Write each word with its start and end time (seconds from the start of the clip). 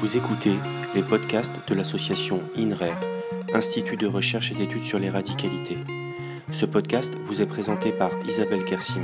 Vous 0.00 0.16
écoutez 0.16 0.54
les 0.94 1.02
podcasts 1.02 1.60
de 1.68 1.74
l'association 1.74 2.40
INRARE, 2.56 2.98
Institut 3.52 3.98
de 3.98 4.06
recherche 4.06 4.50
et 4.50 4.54
d'études 4.54 4.84
sur 4.84 4.98
les 4.98 5.10
radicalités. 5.10 5.76
Ce 6.50 6.64
podcast 6.64 7.12
vous 7.24 7.42
est 7.42 7.46
présenté 7.46 7.92
par 7.92 8.10
Isabelle 8.26 8.64
Kersim. 8.64 9.02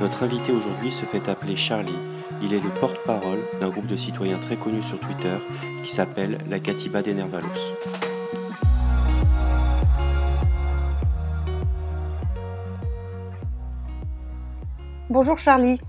Notre 0.00 0.22
invité 0.22 0.52
aujourd'hui 0.52 0.92
se 0.92 1.04
fait 1.04 1.28
appeler 1.28 1.56
Charlie. 1.56 1.98
Il 2.40 2.54
est 2.54 2.60
le 2.60 2.70
porte-parole 2.78 3.40
d'un 3.58 3.70
groupe 3.70 3.88
de 3.88 3.96
citoyens 3.96 4.38
très 4.38 4.56
connu 4.56 4.82
sur 4.82 5.00
Twitter 5.00 5.36
qui 5.82 5.90
s'appelle 5.90 6.38
la 6.48 6.60
Katiba 6.60 7.02
des 7.02 7.14
Nervalos. 7.14 7.48
Bonjour 15.10 15.38
Charlie. 15.38 15.80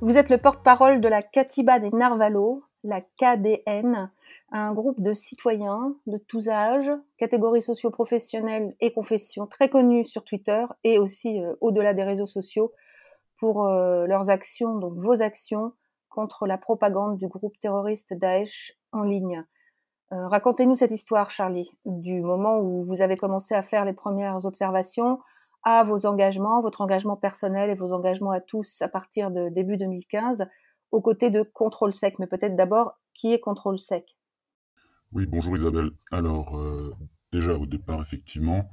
Vous 0.00 0.16
êtes 0.16 0.30
le 0.30 0.38
porte-parole 0.38 1.02
de 1.02 1.08
la 1.08 1.20
Katiba 1.20 1.78
des 1.78 1.90
Narvalos, 1.90 2.62
la 2.84 3.00
KDN, 3.00 4.10
un 4.50 4.72
groupe 4.72 5.00
de 5.00 5.12
citoyens 5.12 5.96
de 6.06 6.18
tous 6.18 6.48
âges, 6.48 6.92
catégories 7.16 7.62
socio-professionnelles 7.62 8.74
et 8.80 8.92
confessions 8.92 9.46
très 9.46 9.68
connus 9.68 10.04
sur 10.04 10.24
Twitter 10.24 10.64
et 10.82 10.98
aussi 10.98 11.42
euh, 11.42 11.54
au-delà 11.60 11.94
des 11.94 12.02
réseaux 12.02 12.26
sociaux 12.26 12.72
pour 13.36 13.66
euh, 13.66 14.06
leurs 14.06 14.30
actions, 14.30 14.78
donc 14.78 14.94
vos 14.96 15.22
actions 15.22 15.72
contre 16.08 16.46
la 16.46 16.58
propagande 16.58 17.16
du 17.16 17.28
groupe 17.28 17.58
terroriste 17.60 18.14
Daesh 18.14 18.76
en 18.92 19.02
ligne. 19.02 19.44
Euh, 20.12 20.28
racontez-nous 20.28 20.74
cette 20.74 20.90
histoire, 20.90 21.30
Charlie, 21.30 21.70
du 21.86 22.20
moment 22.20 22.58
où 22.58 22.84
vous 22.84 23.00
avez 23.00 23.16
commencé 23.16 23.54
à 23.54 23.62
faire 23.62 23.84
les 23.84 23.94
premières 23.94 24.44
observations 24.44 25.20
à 25.64 25.84
vos 25.84 26.06
engagements, 26.06 26.60
votre 26.60 26.80
engagement 26.80 27.16
personnel 27.16 27.70
et 27.70 27.74
vos 27.74 27.92
engagements 27.92 28.32
à 28.32 28.40
tous 28.40 28.82
à 28.82 28.88
partir 28.88 29.30
de 29.30 29.48
début 29.48 29.76
2015 29.76 30.48
aux 30.92 31.00
côtés 31.00 31.30
de 31.30 31.42
Contrôle 31.42 31.92
Sec. 31.92 32.18
Mais 32.18 32.26
peut-être 32.26 32.54
d'abord, 32.54 32.98
qui 33.14 33.32
est 33.32 33.40
Contrôle 33.40 33.78
Sec? 33.78 34.16
Oui, 35.12 35.26
bonjour 35.26 35.56
Isabelle. 35.56 35.90
Alors, 36.10 36.56
euh, 36.58 36.94
déjà 37.32 37.54
au 37.54 37.66
départ, 37.66 38.00
effectivement, 38.00 38.70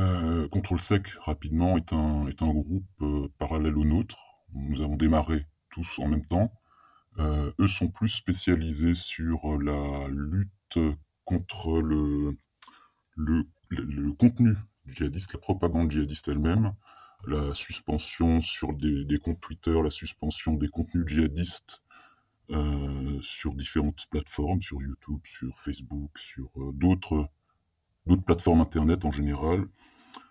euh, 0.00 0.48
Contrôle 0.48 0.80
Sec, 0.80 1.08
rapidement, 1.20 1.76
est 1.76 1.92
un, 1.92 2.24
groupe 2.40 2.84
euh, 3.02 3.28
parallèle 3.38 3.76
au 3.76 3.84
nôtre. 3.84 4.18
Nous 4.54 4.80
avons 4.80 4.96
démarré 4.96 5.46
tous 5.70 5.98
en 5.98 6.08
même 6.08 6.24
temps. 6.24 6.50
eux 7.18 7.66
sont 7.66 7.88
plus 7.88 8.08
spécialisés 8.08 8.94
sur 8.94 9.58
la 9.58 10.08
lutte 10.08 10.78
contre 11.24 11.80
le, 11.82 12.38
le, 13.16 13.46
le 13.68 14.12
contenu 14.12 14.54
djihadiste, 14.86 15.34
la 15.34 15.38
propagande 15.38 15.90
djihadiste 15.90 16.28
elle-même, 16.28 16.72
la 17.26 17.52
suspension 17.54 18.40
sur 18.40 18.72
des, 18.74 19.18
comptes 19.18 19.40
Twitter, 19.40 19.76
la 19.82 19.90
suspension 19.90 20.54
des 20.54 20.68
contenus 20.68 21.06
djihadistes 21.06 21.82
euh, 22.50 23.18
sur 23.20 23.54
différentes 23.54 24.06
plateformes, 24.10 24.62
sur 24.62 24.80
YouTube, 24.80 25.20
sur 25.24 25.58
Facebook, 25.58 26.18
sur 26.18 26.50
euh, 26.56 26.72
d'autres 26.72 27.28
plateformes 28.24 28.60
internet 28.60 29.04
en 29.04 29.10
général. 29.10 29.66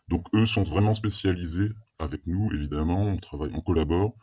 Donc 0.08 0.26
eux 0.34 0.46
sont 0.46 0.64
vraiment 0.64 0.94
spécialisés 0.94 1.70
avec 2.00 2.26
nous, 2.26 2.52
évidemment, 2.54 3.02
on 3.02 3.18
travaille, 3.18 3.52
on 3.54 3.62
collabore. 3.62 4.16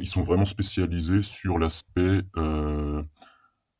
Ils 0.00 0.08
sont 0.08 0.22
vraiment 0.22 0.44
spécialisés 0.44 1.22
sur 1.22 1.58
l'aspect 1.58 2.22
euh, 2.36 3.02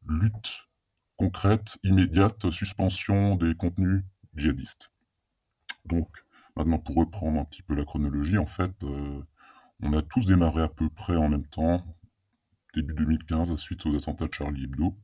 lutte 0.08 0.68
concrète, 1.16 1.78
immédiate, 1.84 2.50
suspension 2.50 3.36
des 3.36 3.54
contenus 3.54 4.02
djihadistes. 4.34 4.90
Donc 5.84 6.08
Maintenant, 6.60 6.78
pour 6.78 6.96
reprendre 6.96 7.40
un 7.40 7.44
petit 7.46 7.62
peu 7.62 7.74
la 7.74 7.86
chronologie, 7.86 8.36
en 8.36 8.44
fait, 8.44 8.82
euh, 8.82 9.22
on 9.80 9.94
a 9.94 10.02
tous 10.02 10.26
démarré 10.26 10.60
à 10.60 10.68
peu 10.68 10.90
près 10.90 11.16
en 11.16 11.30
même 11.30 11.46
temps, 11.46 11.82
début 12.74 12.92
2015, 12.92 13.56
suite 13.56 13.86
aux 13.86 13.96
attentats 13.96 14.26
de 14.26 14.34
Charlie 14.34 14.64
Hebdo. 14.64 14.94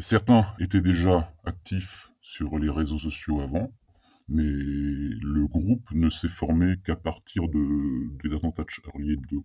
Certains 0.00 0.46
étaient 0.60 0.80
déjà 0.80 1.34
actifs 1.44 2.12
sur 2.20 2.56
les 2.60 2.70
réseaux 2.70 3.00
sociaux 3.00 3.40
avant, 3.40 3.72
mais 4.28 4.44
le 4.44 5.48
groupe 5.48 5.90
ne 5.90 6.08
s'est 6.08 6.28
formé 6.28 6.76
qu'à 6.84 6.94
partir 6.94 7.48
de, 7.48 8.16
des 8.22 8.32
attentats 8.32 8.62
de 8.62 8.70
Charlie 8.70 9.14
Hebdo. 9.14 9.44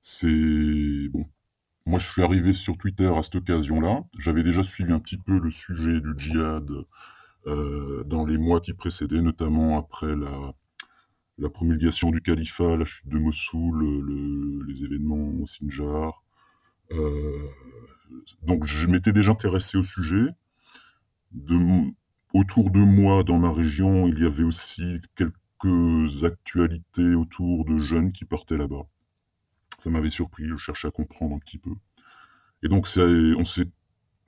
C'est 0.00 1.08
bon. 1.08 1.26
Moi, 1.86 1.98
je 1.98 2.08
suis 2.08 2.22
arrivé 2.22 2.52
sur 2.52 2.78
Twitter 2.78 3.12
à 3.12 3.20
cette 3.24 3.34
occasion-là. 3.34 4.04
J'avais 4.16 4.44
déjà 4.44 4.62
suivi 4.62 4.92
un 4.92 5.00
petit 5.00 5.18
peu 5.18 5.40
le 5.40 5.50
sujet 5.50 6.00
du 6.00 6.14
djihad 6.16 6.70
dans 7.46 8.24
les 8.24 8.38
mois 8.38 8.60
qui 8.60 8.72
précédaient, 8.72 9.20
notamment 9.20 9.78
après 9.78 10.14
la, 10.16 10.54
promulgation 11.50 12.10
du 12.10 12.20
califat, 12.20 12.76
la 12.76 12.84
chute 12.84 13.08
de 13.08 13.18
Mossoul, 13.18 14.64
les 14.68 14.84
événements 14.84 15.42
au 15.42 15.46
Sinjar. 15.46 16.22
Euh, 16.92 17.48
donc 18.42 18.64
je 18.66 18.86
m'étais 18.86 19.12
déjà 19.12 19.32
intéressé 19.32 19.78
au 19.78 19.82
sujet. 19.82 20.28
Autour 22.34 22.70
de 22.70 22.80
moi, 22.80 23.22
dans 23.24 23.38
ma 23.38 23.52
région, 23.52 24.06
il 24.06 24.18
y 24.18 24.24
avait 24.24 24.42
aussi 24.42 25.00
quelques 25.16 26.24
actualités 26.24 27.14
autour 27.14 27.64
de 27.64 27.78
jeunes 27.78 28.12
qui 28.12 28.24
partaient 28.24 28.56
là-bas. 28.56 28.86
Ça 29.78 29.90
m'avait 29.90 30.10
surpris, 30.10 30.46
je 30.48 30.56
cherchais 30.56 30.88
à 30.88 30.90
comprendre 30.90 31.34
un 31.34 31.38
petit 31.38 31.58
peu. 31.58 31.72
Et 32.62 32.68
donc 32.68 32.86
on 32.96 33.44
s'est 33.44 33.66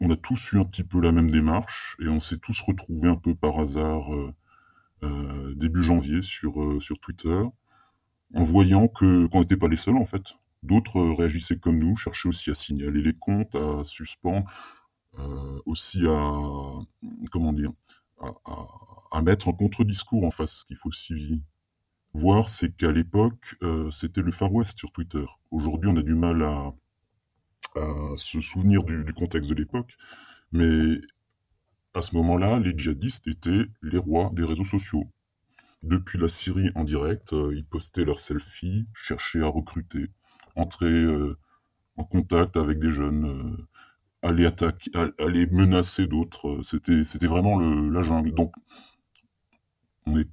on 0.01 0.11
a 0.11 0.17
tous 0.17 0.53
eu 0.53 0.59
un 0.59 0.65
petit 0.65 0.85
peu 0.85 1.01
la 1.01 1.13
même 1.13 1.31
démarche 1.31 1.97
et 2.01 2.09
on 2.09 2.21
s'est 2.21 2.39
tous 2.39 2.61
retrouvés 2.61 3.09
un 3.09 3.17
peu 3.17 3.35
par 3.35 3.59
hasard 3.59 4.15
euh, 4.15 4.35
euh, 5.03 5.55
début 5.55 5.83
janvier 5.83 6.23
sur, 6.23 6.63
euh, 6.63 6.81
sur 6.81 6.99
Twitter 6.99 7.43
en 8.35 8.45
voyant 8.45 8.89
que 8.89 9.27
qu'on 9.27 9.41
n'était 9.41 9.57
pas 9.57 9.69
les 9.69 9.77
seuls 9.77 9.97
en 9.97 10.07
fait. 10.07 10.35
D'autres 10.63 11.01
réagissaient 11.01 11.59
comme 11.59 11.79
nous, 11.79 11.97
cherchaient 11.97 12.29
aussi 12.29 12.51
à 12.51 12.55
signaler 12.55 13.03
les 13.03 13.13
comptes, 13.13 13.55
à 13.55 13.85
suspendre, 13.85 14.51
aussi 15.67 16.07
à 16.07 16.41
comment 17.31 17.53
dire, 17.53 17.71
à, 19.13 19.23
mettre 19.23 19.49
un 19.49 19.53
contre-discours 19.53 20.25
en 20.25 20.31
face. 20.31 20.61
Ce 20.61 20.65
qu'il 20.65 20.77
faut 20.77 20.89
aussi 20.89 21.43
voir, 22.15 22.49
c'est 22.49 22.75
qu'à 22.75 22.93
l'époque, 22.93 23.57
c'était 23.93 24.23
le 24.23 24.31
Far 24.31 24.51
West 24.55 24.79
sur 24.79 24.91
Twitter. 24.91 25.27
Aujourd'hui, 25.51 25.91
on 25.91 25.97
a 25.99 26.03
du 26.03 26.15
mal 26.15 26.43
à, 26.43 26.73
à 27.77 28.17
se 28.17 28.41
souvenir 28.41 28.85
du, 28.85 29.13
contexte 29.15 29.51
de 29.51 29.55
l'époque, 29.55 29.97
mais 30.53 31.01
à 31.95 32.03
ce 32.03 32.15
moment-là, 32.17 32.59
les 32.59 32.77
djihadistes 32.77 33.27
étaient 33.29 33.67
les 33.83 33.99
rois 33.99 34.31
des 34.33 34.45
réseaux 34.45 34.65
sociaux. 34.65 35.09
Depuis 35.83 36.19
la 36.19 36.29
Syrie 36.29 36.71
en 36.75 36.85
direct, 36.85 37.33
euh, 37.33 37.55
ils 37.55 37.65
postaient 37.65 38.05
leurs 38.05 38.19
selfies, 38.19 38.87
cherchaient 38.95 39.43
à 39.43 39.49
recruter, 39.49 40.07
entraient 40.57 40.87
euh, 40.87 41.39
en 41.97 42.05
contact 42.05 42.57
avec 42.57 42.79
des 42.79 42.91
jeunes, 42.91 43.27
euh, 43.27 43.67
aller 44.23 44.47
attaquer, 44.47 44.91
aller 45.19 45.47
menacer 45.47 46.07
d'autres. 46.07 46.61
C'était, 46.63 47.05
c'était 47.05 47.27
vraiment 47.27 47.59
la 47.61 48.03
jungle. 48.03 48.33
Donc, 48.33 48.55
on 50.07 50.19
est 50.19 50.29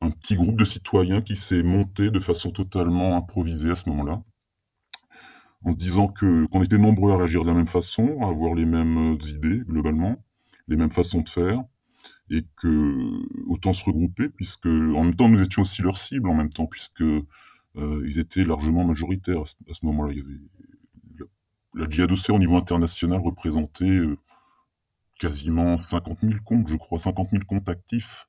un 0.00 0.10
petit 0.10 0.36
groupe 0.36 0.56
de 0.58 0.64
citoyens 0.64 1.22
qui 1.22 1.36
s'est 1.36 1.62
monté 1.62 2.10
de 2.10 2.18
façon 2.18 2.50
totalement 2.50 3.16
improvisée 3.16 3.70
à 3.70 3.74
ce 3.74 3.88
moment-là 3.90 4.22
en 5.64 5.72
se 5.72 5.76
disant 5.76 6.08
que 6.08 6.46
qu'on 6.46 6.62
était 6.62 6.78
nombreux 6.78 7.12
à 7.12 7.16
réagir 7.16 7.42
de 7.42 7.48
la 7.48 7.54
même 7.54 7.66
façon, 7.66 8.20
à 8.22 8.28
avoir 8.28 8.54
les 8.54 8.66
mêmes 8.66 9.14
euh, 9.14 9.28
idées 9.28 9.62
globalement, 9.66 10.22
les 10.68 10.76
mêmes 10.76 10.90
façons 10.90 11.22
de 11.22 11.28
faire, 11.28 11.62
et 12.30 12.44
que 12.56 13.10
autant 13.46 13.72
se 13.72 13.84
regrouper, 13.84 14.28
puisque 14.28 14.66
en 14.66 15.04
même 15.04 15.16
temps 15.16 15.28
nous 15.28 15.42
étions 15.42 15.62
aussi 15.62 15.82
leur 15.82 15.96
cible 15.96 16.28
en 16.28 16.34
même 16.34 16.50
temps, 16.50 16.66
puisque 16.66 17.02
euh, 17.02 17.24
ils 18.06 18.18
étaient 18.18 18.44
largement 18.44 18.84
majoritaires 18.84 19.40
à 19.40 19.44
ce, 19.74 19.86
moment-là. 19.86 20.12
Avait 20.12 20.22
la, 21.74 21.88
djihad 21.88 22.12
au 22.12 22.38
niveau 22.38 22.56
international 22.56 23.20
représentait 23.20 23.84
euh, 23.84 24.16
quasiment 25.18 25.78
50 25.78 26.20
000 26.20 26.34
comptes, 26.44 26.68
je 26.68 26.76
crois, 26.76 26.98
50 26.98 27.30
000 27.30 27.44
comptes 27.46 27.68
actifs, 27.68 28.28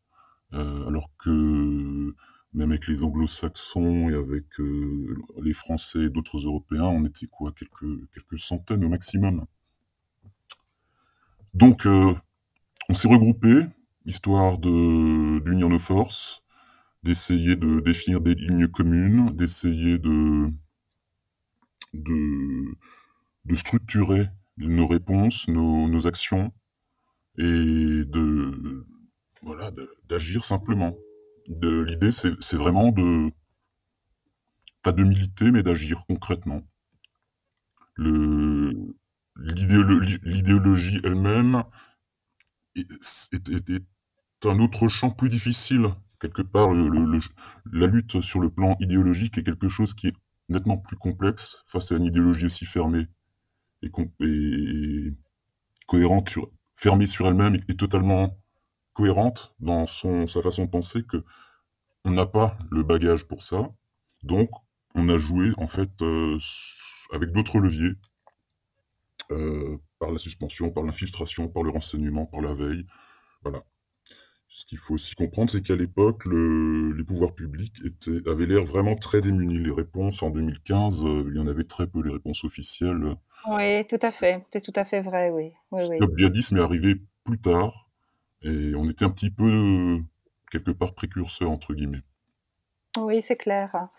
alors 0.51 1.09
que 1.21 2.15
même 2.55 2.71
avec 2.71 2.87
les 2.87 3.03
anglo-saxons 3.03 4.09
et 4.09 4.15
avec 4.15 4.45
euh, 4.59 5.17
les 5.43 5.53
Français 5.53 6.05
et 6.05 6.09
d'autres 6.09 6.37
Européens, 6.37 6.85
on 6.85 7.05
était 7.05 7.27
quoi 7.27 7.51
quelques, 7.51 8.39
centaines 8.39 8.83
au 8.85 8.89
maximum. 8.89 9.45
Donc, 11.53 11.85
euh, 11.85 12.13
on 12.89 12.93
s'est 12.93 13.09
regroupés, 13.09 13.65
histoire 14.05 14.57
d'unir 14.57 15.69
nos 15.69 15.79
forces, 15.79 16.43
d'essayer 17.03 17.57
de 17.57 17.81
définir 17.81 18.21
des 18.21 18.35
lignes 18.35 18.69
communes, 18.69 19.35
d'essayer 19.35 19.99
de, 19.99 20.49
de, 21.93 22.75
de, 23.45 23.55
structurer 23.55 24.29
nos 24.57 24.87
réponses, 24.87 25.47
nos, 25.49 25.89
nos 25.89 26.07
actions, 26.07 26.53
et 27.37 27.43
de 27.43 28.85
voilà 29.41 29.71
d'agir 30.07 30.45
simplement 30.45 30.95
l'idée, 31.47 32.11
c'est 32.11 32.55
vraiment 32.55 32.91
de 32.91 33.31
pas 34.81 34.91
de 34.91 35.03
militer, 35.03 35.51
mais 35.51 35.63
d'agir 35.63 36.05
concrètement. 36.07 36.61
L'idéologie 39.37 40.99
elle-même 41.03 41.63
est, 42.75 42.85
un 44.43 44.59
autre 44.59 44.87
champ 44.87 45.09
plus 45.09 45.29
difficile. 45.29 45.87
Quelque 46.19 46.43
part, 46.43 46.73
la 46.73 47.87
lutte 47.87 48.21
sur 48.21 48.39
le 48.39 48.49
plan 48.49 48.77
idéologique 48.79 49.37
est 49.37 49.43
quelque 49.43 49.69
chose 49.69 49.93
qui 49.93 50.07
est 50.07 50.15
nettement 50.49 50.77
plus 50.77 50.97
complexe 50.97 51.63
face 51.65 51.91
à 51.91 51.95
une 51.95 52.05
idéologie 52.05 52.45
aussi 52.45 52.65
fermée 52.65 53.07
et, 53.81 53.91
cohérente, 55.87 56.35
fermée 56.75 57.07
sur 57.07 57.27
elle-même 57.27 57.57
et, 57.67 57.75
totalement 57.75 58.37
cohérente 58.95 59.53
dans 59.59 59.85
son, 59.85 60.25
sa 60.25 60.41
façon 60.41 60.65
de 60.65 60.69
penser 60.69 61.03
que 61.03 61.23
on 62.05 62.11
n'a 62.11 62.25
pas 62.25 62.57
le 62.71 62.83
bagage 62.83 63.25
pour 63.25 63.43
ça. 63.43 63.69
Donc, 64.23 64.49
on 64.95 65.09
a 65.09 65.17
joué 65.17 65.51
en 65.57 65.67
fait 65.67 65.89
euh, 66.01 66.39
avec 67.11 67.31
d'autres 67.31 67.59
leviers, 67.59 67.93
euh, 69.31 69.77
par 69.99 70.11
la 70.11 70.17
suspension, 70.17 70.71
par 70.71 70.83
l'infiltration, 70.83 71.47
par 71.47 71.63
le 71.63 71.71
renseignement, 71.71 72.25
par 72.25 72.41
la 72.41 72.53
veille. 72.53 72.85
Voilà. 73.43 73.63
Ce 74.47 74.65
qu'il 74.65 74.77
faut 74.77 74.93
aussi 74.93 75.15
comprendre, 75.15 75.49
c'est 75.49 75.61
qu'à 75.61 75.75
l'époque, 75.75 76.23
les 76.25 77.03
pouvoirs 77.03 77.33
publics 77.33 77.75
étaient, 77.83 78.29
avaient 78.29 78.45
l'air 78.45 78.63
vraiment 78.63 78.95
très 78.95 79.19
démunis. 79.19 79.59
Les 79.59 79.71
réponses 79.71 80.23
en 80.23 80.29
2015, 80.29 81.03
euh, 81.03 81.25
il 81.27 81.35
y 81.35 81.39
en 81.39 81.47
avait 81.47 81.65
très 81.65 81.87
peu, 81.87 82.01
les 82.01 82.13
réponses 82.13 82.45
officielles. 82.45 83.15
Oui, 83.49 83.85
tout 83.87 83.99
à 84.01 84.11
fait. 84.11 84.45
C'est 84.51 84.61
tout 84.61 84.79
à 84.79 84.85
fait 84.85 85.01
vrai, 85.01 85.31
oui. 85.31 85.51
oui, 85.71 85.83
Le 85.99 86.07
djihadisme 86.15 86.57
est 86.57 86.61
arrivé 86.61 86.95
plus 87.25 87.41
tard 87.41 87.84
et 88.45 88.75
on 88.75 88.89
était 88.89 89.05
un 89.05 89.09
petit 89.09 89.29
peu, 89.29 89.99
quelque 90.51 90.71
part, 90.71 90.93
précurseur, 90.93 91.51
entre 91.51 91.73
guillemets. 91.73 92.03
Oui, 92.97 93.21
c'est 93.21 93.35
clair. 93.35 93.89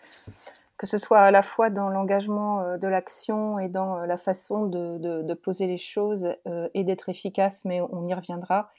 Que 0.77 0.87
ce 0.87 0.97
soit 0.97 1.19
à 1.19 1.31
la 1.31 1.43
fois 1.43 1.69
dans 1.69 1.89
l'engagement 1.89 2.61
euh, 2.61 2.77
de 2.77 2.87
l'action 2.87 3.59
et 3.59 3.67
dans 3.67 3.97
euh, 3.97 4.05
la 4.05 4.17
façon 4.17 4.65
de, 4.65 5.33
poser 5.35 5.67
les 5.67 5.77
choses 5.77 6.33
et 6.73 6.83
d'être 6.83 7.09
efficace, 7.09 7.65
mais 7.65 7.81
on 7.81 8.05
y 8.07 8.13
reviendra 8.13 8.71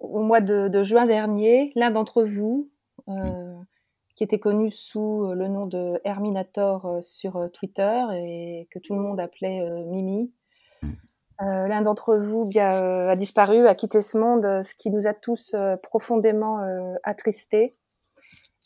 au 0.00 0.22
mois 0.22 0.40
de, 0.40 0.82
juin 0.82 1.06
dernier, 1.06 1.72
l'un 1.74 1.90
d'entre 1.90 2.22
vous, 2.22 2.68
euh, 3.08 3.54
qui 4.14 4.24
était 4.24 4.38
connu 4.38 4.70
sous 4.70 5.32
le 5.34 5.48
nom 5.48 5.66
de 5.66 6.00
Herminator 6.04 6.86
euh, 6.86 7.00
sur 7.02 7.36
euh, 7.36 7.48
Twitter 7.48 8.02
et 8.14 8.68
que 8.70 8.78
tout 8.78 8.94
le 8.94 9.00
monde 9.00 9.20
appelait 9.20 9.84
Mimi, 9.84 10.32
mm. 11.40 11.66
l'un 11.68 11.82
d'entre 11.82 12.16
vous 12.16 12.48
bien, 12.48 12.68
a 12.68 13.16
disparu, 13.16 13.66
a 13.66 13.74
quitté 13.74 14.02
ce 14.02 14.18
monde, 14.18 14.62
ce 14.62 14.74
qui 14.74 14.90
nous 14.90 15.06
a 15.06 15.14
tous 15.14 15.54
profondément 15.82 16.60
attristés. 17.02 17.72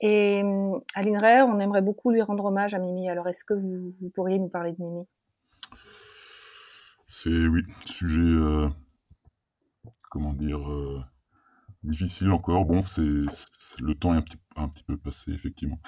Et 0.03 0.43
à 0.95 1.03
l'INRER, 1.03 1.43
on 1.43 1.61
aimerait 1.61 1.83
beaucoup 1.83 2.11
lui 2.11 2.23
rendre 2.23 2.47
hommage 2.47 2.75
à 2.75 2.79
Mimi. 2.79 3.11
Alors, 3.11 3.29
est-ce 3.29 3.45
que 3.45 3.55
vous, 3.55 3.95
pourriez 4.15 4.39
nous 4.39 4.49
parler 4.49 4.73
de 4.73 4.83
Mimi? 4.83 5.07
C'est, 7.07 7.29
oui, 7.29 7.63
sujet, 7.85 8.71
comment 10.11 10.33
dire, 10.33 10.61
Difficile 11.83 12.31
encore. 12.31 12.67
Bon, 12.67 12.85
c'est 12.85 13.03
le 13.03 13.95
temps 13.95 14.13
est 14.13 14.19
un 14.19 14.23
petit, 14.23 14.37
un 14.57 14.69
petit 14.69 14.85
peu 14.85 14.99
passé, 14.99 15.33
effectivement. 15.33 15.79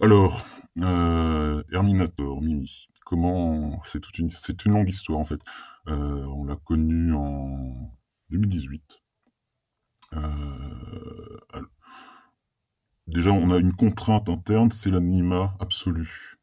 Alors, 0.00 0.46
euh, 0.78 1.62
Herminator, 1.72 2.40
Mimi. 2.40 2.88
Comment 3.10 3.82
c'est 3.82 3.98
toute 3.98 4.20
une 4.20 4.30
c'est 4.30 4.64
une 4.64 4.72
longue 4.72 4.88
histoire 4.88 5.18
en 5.18 5.24
fait. 5.24 5.40
Euh, 5.88 6.24
on 6.26 6.44
l'a 6.44 6.54
connu 6.54 7.12
en 7.12 7.90
2018. 8.30 9.02
Euh, 10.12 10.20
déjà, 13.08 13.32
on 13.32 13.50
a 13.50 13.58
une 13.58 13.72
contrainte 13.72 14.28
interne, 14.28 14.70
c'est 14.70 14.92
l'anonymat 14.92 15.56
absolu 15.58 16.38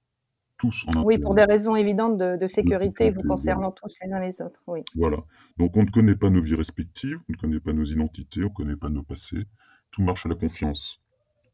tous 0.58 0.86
en 0.88 1.04
Oui, 1.04 1.20
pour 1.20 1.36
des 1.36 1.46
raisons 1.46 1.78
évidentes 1.78 2.18
de, 2.18 2.48
sécurité 2.48 3.12
vous 3.12 3.22
concernant 3.22 3.72
tous 3.72 3.96
les 4.04 4.12
uns 4.12 4.20
les 4.20 4.42
autres. 4.42 4.62
Oui. 4.68 4.82
Voilà. 4.94 5.20
Donc 5.58 5.78
on 5.78 5.84
ne 5.84 5.90
connaît 5.90 6.18
pas 6.18 6.30
nos 6.30 6.42
vies 6.42 6.56
respectives, 6.56 7.18
on 7.30 7.32
ne 7.32 7.38
connaît 7.38 7.62
pas 7.62 7.72
nos 7.72 7.86
identités, 7.86 8.44
on 8.44 8.50
ne 8.50 8.54
connaît 8.54 8.76
pas 8.76 8.90
nos 8.90 9.04
passés. 9.04 9.46
Tout 9.92 10.02
marche 10.02 10.26
à 10.26 10.30
la 10.30 10.36
confiance. 10.36 11.00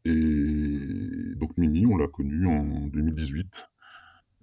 Et 0.06 1.36
donc 1.36 1.56
Mimi, 1.60 1.86
on 1.86 1.98
l'a 1.98 2.08
connu 2.08 2.48
en 2.48 2.88
2018. 2.88 3.70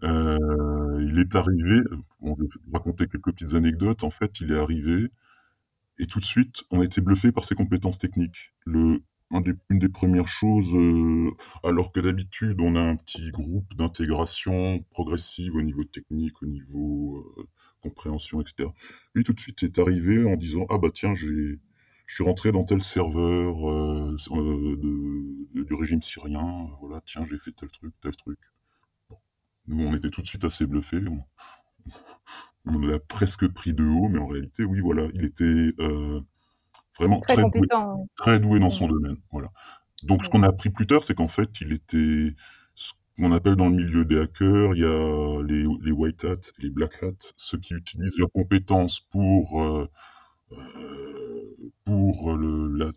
Euh, 0.02 0.98
il 1.02 1.18
est 1.18 1.34
arrivé, 1.34 1.80
on 2.20 2.34
va 2.34 2.44
raconter 2.72 3.06
quelques 3.06 3.32
petites 3.32 3.54
anecdotes. 3.54 4.04
En 4.04 4.10
fait, 4.10 4.40
il 4.40 4.52
est 4.52 4.58
arrivé 4.58 5.10
et 5.98 6.06
tout 6.06 6.18
de 6.18 6.24
suite, 6.24 6.64
on 6.70 6.80
a 6.80 6.84
été 6.84 7.00
bluffé 7.02 7.30
par 7.30 7.44
ses 7.44 7.54
compétences 7.54 7.98
techniques. 7.98 8.52
Une 8.66 9.78
des 9.78 9.88
premières 9.88 10.26
choses, 10.26 10.74
euh, 10.74 11.30
alors 11.62 11.92
que 11.92 12.00
d'habitude 12.00 12.60
on 12.60 12.74
a 12.74 12.80
un 12.80 12.96
petit 12.96 13.30
groupe 13.30 13.74
d'intégration 13.76 14.80
progressive 14.90 15.54
au 15.54 15.62
niveau 15.62 15.84
technique, 15.84 16.42
au 16.42 16.46
niveau 16.46 17.34
euh, 17.38 17.46
compréhension, 17.80 18.40
etc. 18.40 18.70
Lui 19.14 19.22
tout 19.22 19.32
de 19.32 19.40
suite 19.40 19.62
est 19.62 19.78
arrivé 19.78 20.24
en 20.24 20.36
disant 20.36 20.66
ah 20.68 20.78
bah 20.78 20.88
tiens 20.92 21.14
je 21.14 21.56
suis 22.08 22.24
rentré 22.24 22.50
dans 22.50 22.64
tel 22.64 22.82
serveur 22.82 23.70
euh, 23.70 24.16
du 25.54 25.74
régime 25.74 26.02
syrien, 26.02 26.68
voilà 26.80 27.00
tiens 27.04 27.24
j'ai 27.24 27.38
fait 27.38 27.52
tel 27.52 27.70
truc, 27.70 27.94
tel 28.02 28.16
truc. 28.16 28.38
Nous 29.70 29.86
on 29.86 29.94
était 29.94 30.10
tout 30.10 30.22
de 30.22 30.26
suite 30.26 30.44
assez 30.44 30.66
bluffés. 30.66 31.00
On, 31.08 31.24
on 32.66 32.78
l'a 32.78 32.98
presque 32.98 33.48
pris 33.48 33.72
de 33.72 33.84
haut, 33.84 34.08
mais 34.08 34.18
en 34.18 34.26
réalité, 34.26 34.64
oui, 34.64 34.80
voilà, 34.80 35.08
il 35.14 35.24
était 35.24 35.72
Vraiment 36.98 37.20
très, 37.20 37.36
doué, 37.36 37.66
très 38.16 38.40
doué 38.40 38.58
dans 38.58 38.68
son 38.68 38.86
domaine. 38.86 39.16
Voilà. 39.32 39.50
Donc, 40.04 40.22
ce 40.22 40.28
qu'on 40.28 40.42
a 40.42 40.48
appris 40.48 40.68
plus 40.70 40.86
tard, 40.86 41.02
c'est 41.02 41.14
qu'en 41.14 41.28
fait, 41.28 41.60
il 41.62 41.72
était 41.72 42.34
ce 42.74 42.92
qu'on 43.16 43.32
appelle 43.32 43.56
dans 43.56 43.68
le 43.70 43.76
milieu 43.76 44.04
des 44.04 44.18
hackers, 44.18 44.74
il 44.74 44.80
y 44.80 44.84
a 44.84 45.42
les, 45.42 45.64
les 45.82 45.92
white 45.92 46.24
hats, 46.24 46.50
les 46.58 46.68
black 46.68 47.02
hats, 47.02 47.32
ceux 47.36 47.58
qui 47.58 47.74
utilisent 47.74 48.18
leurs 48.18 48.32
compétences 48.32 49.00
pour 49.00 49.62
euh, 49.62 49.88
euh, 50.52 51.56
pour 51.84 52.36
le, 52.36 52.76
la 52.76 52.90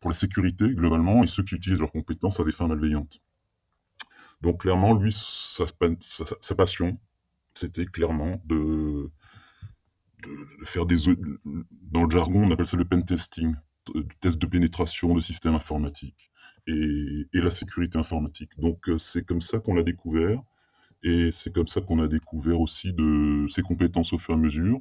pour 0.00 0.10
la 0.10 0.14
sécurité 0.14 0.68
globalement, 0.68 1.22
et 1.22 1.26
ceux 1.26 1.42
qui 1.42 1.54
utilisent 1.54 1.80
leurs 1.80 1.92
compétences 1.92 2.40
à 2.40 2.44
des 2.44 2.52
fins 2.52 2.68
malveillantes. 2.68 3.20
Donc, 4.46 4.60
clairement, 4.60 4.94
lui, 4.94 5.12
sa, 5.12 6.54
passion, 6.54 6.92
c'était 7.54 7.84
clairement 7.84 8.40
de 8.44 9.10
faire 10.62 10.86
des... 10.86 10.94
Dans 11.82 12.04
le 12.04 12.10
jargon, 12.10 12.44
on 12.44 12.50
appelle 12.52 12.68
ça 12.68 12.76
le 12.76 12.84
pen 12.84 13.04
testing, 13.04 13.56
test 14.20 14.38
de 14.38 14.46
pénétration 14.46 15.14
de 15.14 15.20
systèmes 15.20 15.56
informatiques 15.56 16.30
et, 16.68 17.26
la 17.32 17.50
sécurité 17.50 17.98
informatique. 17.98 18.50
Donc 18.58 18.88
euh, 18.88 18.98
c'est 18.98 19.26
comme 19.26 19.40
ça 19.40 19.58
qu'on 19.58 19.74
l'a 19.74 19.82
découvert 19.82 20.40
et 21.02 21.32
c'est 21.32 21.52
comme 21.52 21.66
ça 21.66 21.80
qu'on 21.80 21.98
a 21.98 22.06
découvert 22.06 22.60
aussi 22.60 22.92
de 22.92 23.46
ses 23.48 23.62
compétences 23.62 24.12
au 24.12 24.18
fur 24.18 24.34
et 24.34 24.36
à 24.36 24.40
mesure. 24.40 24.80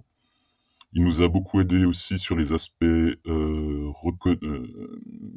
Il 0.94 1.04
nous 1.04 1.24
a 1.24 1.28
beaucoup 1.28 1.60
aidé 1.60 1.86
aussi 1.86 2.20
sur 2.20 2.36
les 2.36 2.54
aspects 2.54 2.84
euh, 2.84 3.18
euh 3.26 3.92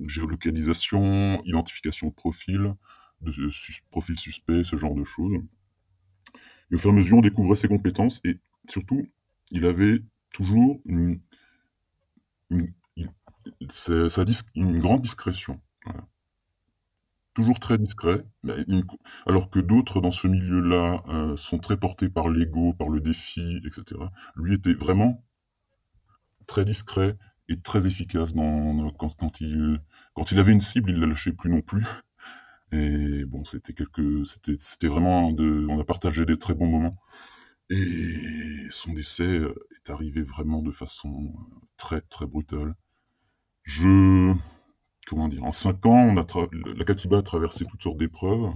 géolocalisation, 0.07 1.43
identification 1.45 2.09
de 2.09 2.13
profil, 2.13 2.75
de 3.21 3.51
profil 3.91 4.19
suspect, 4.19 4.65
ce 4.65 4.77
genre 4.77 4.95
de 4.95 5.05
choses. 5.05 5.33
Et 6.71 6.75
au 6.75 6.79
fur 6.79 6.91
et 6.91 6.93
à 6.93 6.97
mesure, 6.97 7.19
on 7.19 7.23
découvrait 7.23 7.57
ses 7.57 7.69
compétences 7.69 8.21
et 8.25 8.39
surtout, 8.69 9.07
il 9.51 9.65
avait 9.67 10.03
toujours 10.31 10.81
une, 10.85 11.21
une, 12.51 12.73
grande 14.81 15.03
discrétion. 15.03 15.61
Toujours 17.35 17.61
très 17.61 17.79
discret, 17.79 18.25
alors 19.27 19.49
que 19.49 19.61
d'autres 19.61 20.01
dans 20.01 20.11
ce 20.11 20.27
milieu-là 20.27 21.05
euh, 21.09 21.37
sont 21.37 21.59
très 21.59 21.77
portés 21.77 22.09
par 22.09 22.29
l'ego, 22.29 22.75
par 22.75 22.89
le 22.89 23.01
défi, 23.01 23.61
etc. 23.65 24.01
Lui 24.35 24.55
était 24.55 24.75
vraiment 24.75 25.25
très 26.47 26.65
discret 26.65 27.17
et 27.49 27.61
très 27.61 27.87
efficace 27.87 28.33
quand, 28.99 29.41
il, 29.41 29.81
quand 30.15 30.33
il 30.33 30.39
avait 30.39 30.53
une 30.53 30.61
cible, 30.61 30.91
il 30.91 30.99
la 30.99 31.07
lâchait 31.07 31.33
plus 31.33 31.49
non 31.49 31.61
plus. 31.61 31.87
Et 32.73 33.25
bon, 33.25 33.45
c'était 33.45 33.73
quelque, 33.73 34.25
c'était 34.25 34.89
vraiment 34.89 35.33
de, 35.33 35.67
on 35.69 35.81
a 35.81 35.85
partagé 35.85 36.27
des 36.27 36.39
très 36.39 36.55
bons 36.55 36.67
moments. 36.69 36.95
Et 37.71 38.67
son 38.71 38.95
décès 38.95 39.25
euh, 39.25 39.55
est 39.77 39.91
arrivé 39.91 40.23
vraiment 40.23 40.63
de 40.63 40.71
façon 40.71 41.35
euh, 41.35 41.67
très 41.77 42.01
très 42.03 42.27
brutale. 42.27 42.75
Je, 43.63 44.35
comment 45.07 45.29
dire, 45.29 45.45
en 45.45 45.53
cinq 45.53 45.85
ans, 45.87 45.99
on 45.99 46.17
a 46.17 46.25
la 46.77 46.85
Katiba 46.85 47.19
a 47.19 47.23
traversé 47.23 47.67
toutes 47.67 47.83
sortes 47.83 47.99
d'épreuves, 47.99 48.53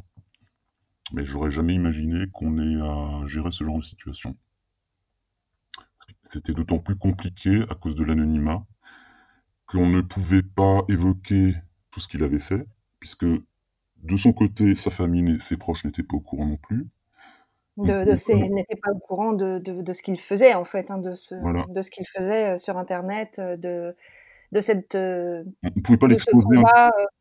mais 1.13 1.25
j'aurais 1.25 1.51
jamais 1.51 1.75
imaginé 1.75 2.27
qu'on 2.33 2.59
ait 2.59 2.81
à 2.81 3.27
gérer 3.27 3.51
ce 3.51 3.65
genre 3.65 3.79
de 3.79 3.85
situation. 3.85 4.37
C'était 6.25 6.55
d'autant 6.55 6.79
plus 6.79 6.97
compliqué 6.97 7.65
à 7.69 7.75
cause 7.75 7.95
de 7.95 8.05
l'anonymat 8.05 8.65
qu'on 9.67 9.87
ne 9.87 10.01
pouvait 10.01 10.43
pas 10.43 10.83
évoquer 10.89 11.55
tout 11.91 12.01
ce 12.01 12.09
qu'il 12.09 12.23
avait 12.23 12.39
fait, 12.39 12.67
puisque 13.01 13.27
de 14.03 14.17
son 14.17 14.33
côté, 14.33 14.75
sa 14.75 14.91
famille 14.91 15.37
et 15.37 15.39
ses 15.39 15.57
proches 15.57 15.85
n'étaient 15.85 16.03
pas 16.03 16.17
au 16.17 16.21
courant 16.21 16.47
non 16.47 16.57
plus 16.57 16.87
de, 17.79 18.55
n'était 18.55 18.77
pas 18.77 18.93
au 18.93 18.99
courant 18.99 19.33
de, 19.33 19.59
de, 19.59 19.93
ce 19.93 20.03
qu'il 20.03 20.19
faisait 20.21 20.55
en 20.55 20.65
fait, 20.65 20.91
hein, 20.91 20.99
de 20.99 21.15
ce, 21.15 21.35
de 21.35 21.83
ce 21.83 21.91
qu'il 21.91 22.07
faisait 22.07 22.51
euh, 22.51 22.59
sur 22.59 22.77
Internet, 22.77 23.37
euh, 23.39 23.57
de, 23.57 23.97
de 24.53 24.61
cette 24.61 24.95
on 24.95 25.45
ne 25.75 25.83
pouvait 25.83 25.97
pas 25.97 26.07
l'exposer 26.07 26.59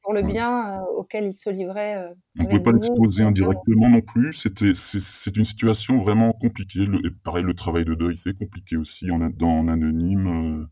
pour 0.01 0.13
le 0.13 0.21
bien 0.23 0.81
auquel 0.97 1.25
il 1.25 1.33
se 1.33 1.49
livrait. 1.49 1.97
on 2.37 2.43
ne 2.43 2.47
pouvait 2.47 2.61
pas 2.61 2.73
l'exposer 2.73 3.23
indirectement 3.23 3.89
non 3.89 4.01
plus. 4.01 4.33
C'était 4.33 4.73
c'est 4.73 5.37
une 5.37 5.45
situation 5.45 5.97
vraiment 5.97 6.33
compliquée. 6.33 6.85
Le, 6.85 6.97
et 7.05 7.11
pareil, 7.23 7.43
le 7.43 7.53
travail 7.53 7.85
de 7.85 7.95
deuil 7.95 8.17
c'est 8.17 8.37
compliqué 8.37 8.75
aussi 8.75 9.09
en, 9.11 9.19
dans, 9.19 9.65
anonyme. 9.69 10.67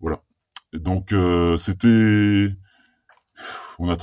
voilà. 0.00 0.20
donc 0.72 1.14
c'était 1.58 2.48
on 3.78 3.88
a, 3.88 3.96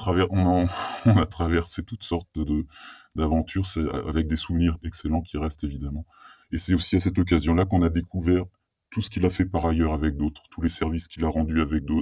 traversé 1.25 1.83
toutes 1.83 2.03
sortes 2.03 2.39
d'aventures 3.15 3.65
avec 4.07 4.27
des 4.27 4.35
souvenirs 4.35 4.77
excellents 4.83 5.21
qui 5.21 5.37
restent 5.37 5.63
évidemment. 5.63 6.05
Et 6.51 6.57
c'est 6.57 6.73
aussi 6.73 6.95
à 6.95 6.99
cette 6.99 7.17
occasion-là 7.17 7.65
qu'on 7.65 7.81
a 7.81 7.89
découvert 7.89 8.45
tout 8.91 9.01
ce 9.01 9.09
qu'il 9.09 9.25
a 9.25 9.31
fait 9.31 9.45
par 9.45 9.65
ailleurs 9.65 9.93
avec 9.93 10.15
d'autres, 10.15 10.43
tous 10.51 10.61
les 10.61 10.69
services 10.69 11.07
qu'il 11.07 11.25
a 11.25 11.29
rendus 11.29 11.59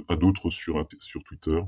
à 0.08 0.16
d'autres 0.16 0.50
sur, 0.50 0.86
Twitter. 1.24 1.60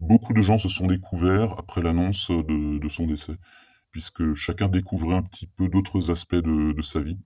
Beaucoup 0.00 0.32
de 0.32 0.42
gens 0.42 0.58
se 0.58 0.68
sont 0.68 0.88
découverts 0.88 1.54
après 1.58 1.82
l'annonce 1.82 2.32
de, 2.32 2.88
son 2.88 3.06
décès, 3.06 3.36
puisque 3.92 4.34
chacun 4.34 4.66
découvrait 4.66 5.14
un 5.14 5.22
petit 5.22 5.46
peu 5.46 5.68
d'autres 5.68 6.10
aspects 6.10 6.34
de, 6.34 6.82
sa 6.82 7.00
vie. 7.00 7.18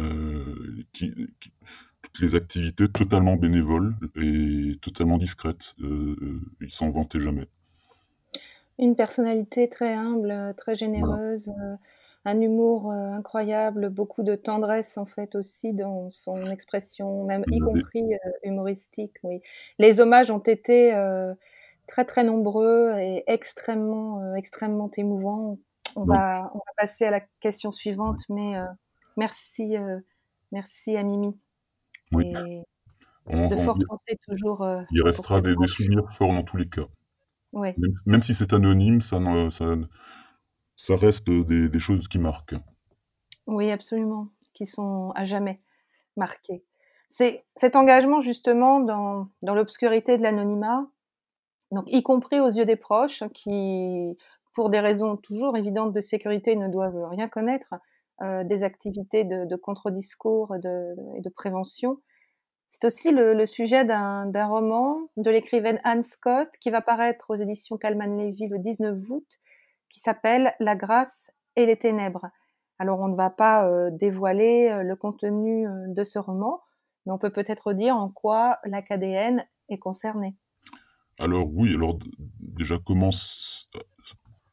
Euh, 0.00 0.82
toutes 2.04 2.20
les 2.20 2.34
activités 2.34 2.88
totalement 2.88 3.36
bénévoles 3.36 3.94
et 4.16 4.78
totalement 4.80 5.18
discrètes. 5.18 5.74
Euh, 5.80 6.16
euh 6.20 6.40
il 6.60 6.70
s'en 6.70 6.90
vantait 6.90 7.20
jamais. 7.20 7.48
Une 8.78 8.96
personnalité 8.96 9.68
très 9.68 9.94
humble, 9.94 10.54
très 10.56 10.74
généreuse, 10.74 11.48
euh, 11.48 11.76
un 12.24 12.40
humour 12.40 12.90
euh, 12.90 13.12
incroyable, 13.12 13.88
beaucoup 13.88 14.24
de 14.24 14.34
tendresse 14.34 14.98
en 14.98 15.06
fait 15.06 15.36
aussi 15.36 15.72
dans 15.72 16.10
son 16.10 16.50
expression, 16.50 17.24
même 17.24 17.44
y 17.50 17.60
compris 17.60 18.14
euh, 18.14 18.30
humoristique. 18.42 19.16
Oui, 19.22 19.42
les 19.78 20.00
hommages 20.00 20.30
ont 20.30 20.40
été 20.40 20.92
très 21.86 22.04
très 22.04 22.24
nombreux 22.24 22.94
et 22.98 23.22
extrêmement 23.26 24.34
extrêmement 24.34 24.90
émouvants. 24.96 25.58
On 25.96 26.04
va 26.04 26.50
on 26.54 26.58
va 26.58 26.72
passer 26.76 27.04
à 27.04 27.10
la 27.10 27.20
question 27.40 27.70
suivante, 27.70 28.20
mais 28.28 28.54
merci 29.16 29.76
merci 30.50 30.96
à 30.96 31.04
Mimi. 31.04 31.36
Oui. 32.12 32.32
de 33.26 34.26
toujours. 34.26 34.66
il 34.90 35.02
restera 35.02 35.40
des, 35.40 35.54
des 35.56 35.66
souvenirs 35.66 36.12
forts 36.12 36.32
dans 36.32 36.42
tous 36.42 36.56
les 36.56 36.68
cas. 36.68 36.86
Même, 38.06 38.22
si 38.22 38.34
c'est 38.34 38.52
anonyme, 38.52 39.00
ça, 39.00 39.18
ça, 40.76 40.96
reste 40.96 41.30
des, 41.30 41.78
choses 41.78 42.08
qui 42.08 42.18
marquent. 42.18 42.56
Oui, 43.46 43.70
absolument, 43.70 44.28
qui 44.54 44.66
sont 44.66 45.12
à 45.14 45.24
jamais 45.24 45.60
marquées. 46.16 46.64
C'est 47.08 47.44
cet 47.54 47.76
engagement 47.76 48.20
justement 48.20 48.80
dans, 48.80 49.28
l'obscurité 49.42 50.18
de 50.18 50.22
l'anonymat, 50.22 50.86
donc 51.70 51.84
y 51.86 52.02
compris 52.02 52.40
aux 52.40 52.48
yeux 52.48 52.64
des 52.64 52.76
proches, 52.76 53.22
qui, 53.32 54.16
pour 54.52 54.70
des 54.70 54.80
raisons 54.80 55.16
toujours 55.16 55.56
évidentes 55.56 55.92
de 55.92 56.00
sécurité, 56.00 56.56
ne 56.56 56.68
doivent 56.68 57.08
rien 57.10 57.28
connaître, 57.28 57.74
euh, 57.74 57.78
des 58.20 58.62
activités 58.62 59.24
de, 59.24 59.56
contre-discours 59.56 60.54
et 60.54 60.60
de 60.60 61.28
prévention. 61.30 61.98
C'est 62.66 62.84
aussi 62.84 63.12
le, 63.12 63.46
sujet 63.46 63.84
d'un 63.84 64.46
roman 64.46 65.08
de 65.16 65.30
l'écrivaine 65.30 65.80
Anne 65.84 66.02
Scott 66.02 66.48
qui 66.60 66.70
va 66.70 66.80
paraître 66.80 67.26
aux 67.28 67.34
éditions 67.34 67.76
Calman 67.76 68.16
Levy 68.16 68.48
le 68.48 68.58
19 68.58 68.98
août, 69.10 69.26
qui 69.88 70.00
s'appelle 70.00 70.54
La 70.60 70.74
grâce 70.74 71.30
et 71.56 71.66
les 71.66 71.76
ténèbres. 71.76 72.26
Alors 72.78 73.00
on 73.00 73.08
ne 73.08 73.14
va 73.14 73.30
pas 73.30 73.68
euh, 73.68 73.90
dévoiler 73.92 74.70
euh, 74.70 74.82
le 74.82 74.96
contenu 74.96 75.68
euh, 75.68 75.70
de 75.86 76.02
ce 76.02 76.18
roman, 76.18 76.60
mais 77.06 77.12
on 77.12 77.18
peut 77.18 77.30
peut-être 77.30 77.72
dire 77.72 77.96
en 77.96 78.08
quoi 78.08 78.58
l'AKDN 78.64 79.46
est 79.68 79.78
concernée. 79.78 80.36
Alors 81.20 81.48
oui, 81.52 81.74
alors 81.74 81.98
déjà 82.40 82.76
comment, 82.84 83.10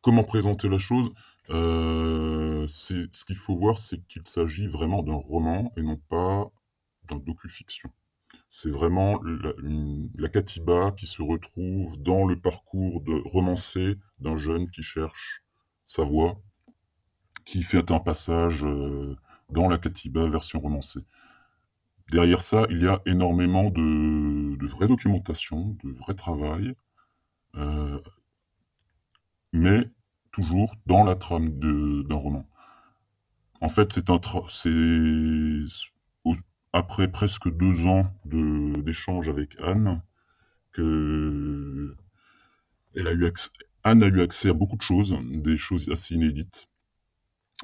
comment 0.01 0.23
présenter 0.23 0.69
la 0.69 0.77
chose? 0.77 1.11
Ce 1.51 3.25
qu'il 3.25 3.35
faut 3.35 3.57
voir, 3.57 3.77
c'est 3.77 4.05
qu'il 4.07 4.25
s'agit 4.25 4.67
vraiment 4.67 5.03
d'un 5.03 5.15
roman 5.15 5.71
et 5.77 5.81
non 5.81 5.97
pas 5.97 6.51
d'un 7.09 7.17
docu-fiction. 7.17 7.91
C'est 8.49 8.69
vraiment 8.69 9.19
la, 9.23 10.29
Katiba 10.29 10.91
qui 10.91 11.07
se 11.07 11.21
retrouve 11.21 12.01
dans 12.01 12.25
le 12.25 12.39
parcours 12.39 13.01
de 13.01 13.21
romancé 13.25 13.97
d'un 14.19 14.35
jeune 14.37 14.69
qui 14.69 14.83
cherche 14.83 15.43
sa 15.85 16.03
voix, 16.03 16.39
qui 17.45 17.63
fait 17.63 17.91
un 17.91 17.99
passage 17.99 18.65
euh, 18.65 19.17
dans 19.49 19.69
la 19.69 19.77
Katiba 19.77 20.27
version 20.29 20.59
romancée. 20.59 21.01
Derrière 22.11 22.41
ça, 22.41 22.67
il 22.69 22.81
y 22.81 22.87
a 22.87 23.01
énormément 23.05 23.69
de, 23.69 24.57
de 24.57 24.67
vraie 24.67 24.87
documentation, 24.87 25.77
de 25.83 25.91
vrai 25.91 26.13
travail, 26.13 26.75
euh, 27.55 27.99
mais 29.53 29.89
toujours 30.31 30.75
dans 30.85 31.03
la 31.03 31.15
trame 31.15 31.49
d'un 31.59 32.15
roman. 32.15 32.45
En 33.61 33.69
fait, 33.69 33.93
c'est 33.93 34.09
après 36.73 37.11
presque 37.11 37.49
deux 37.49 37.87
ans 37.87 38.11
d'échanges 38.25 39.29
avec 39.29 39.55
Anne, 39.61 40.01
que 40.73 41.95
a 42.95 43.11
eu 43.11 43.31
Anne 43.83 44.03
a 44.03 44.07
eu 44.07 44.21
accès 44.21 44.49
à 44.49 44.53
beaucoup 44.53 44.77
de 44.77 44.81
choses, 44.81 45.17
des 45.31 45.57
choses 45.57 45.89
assez 45.89 46.13
inédites, 46.15 46.69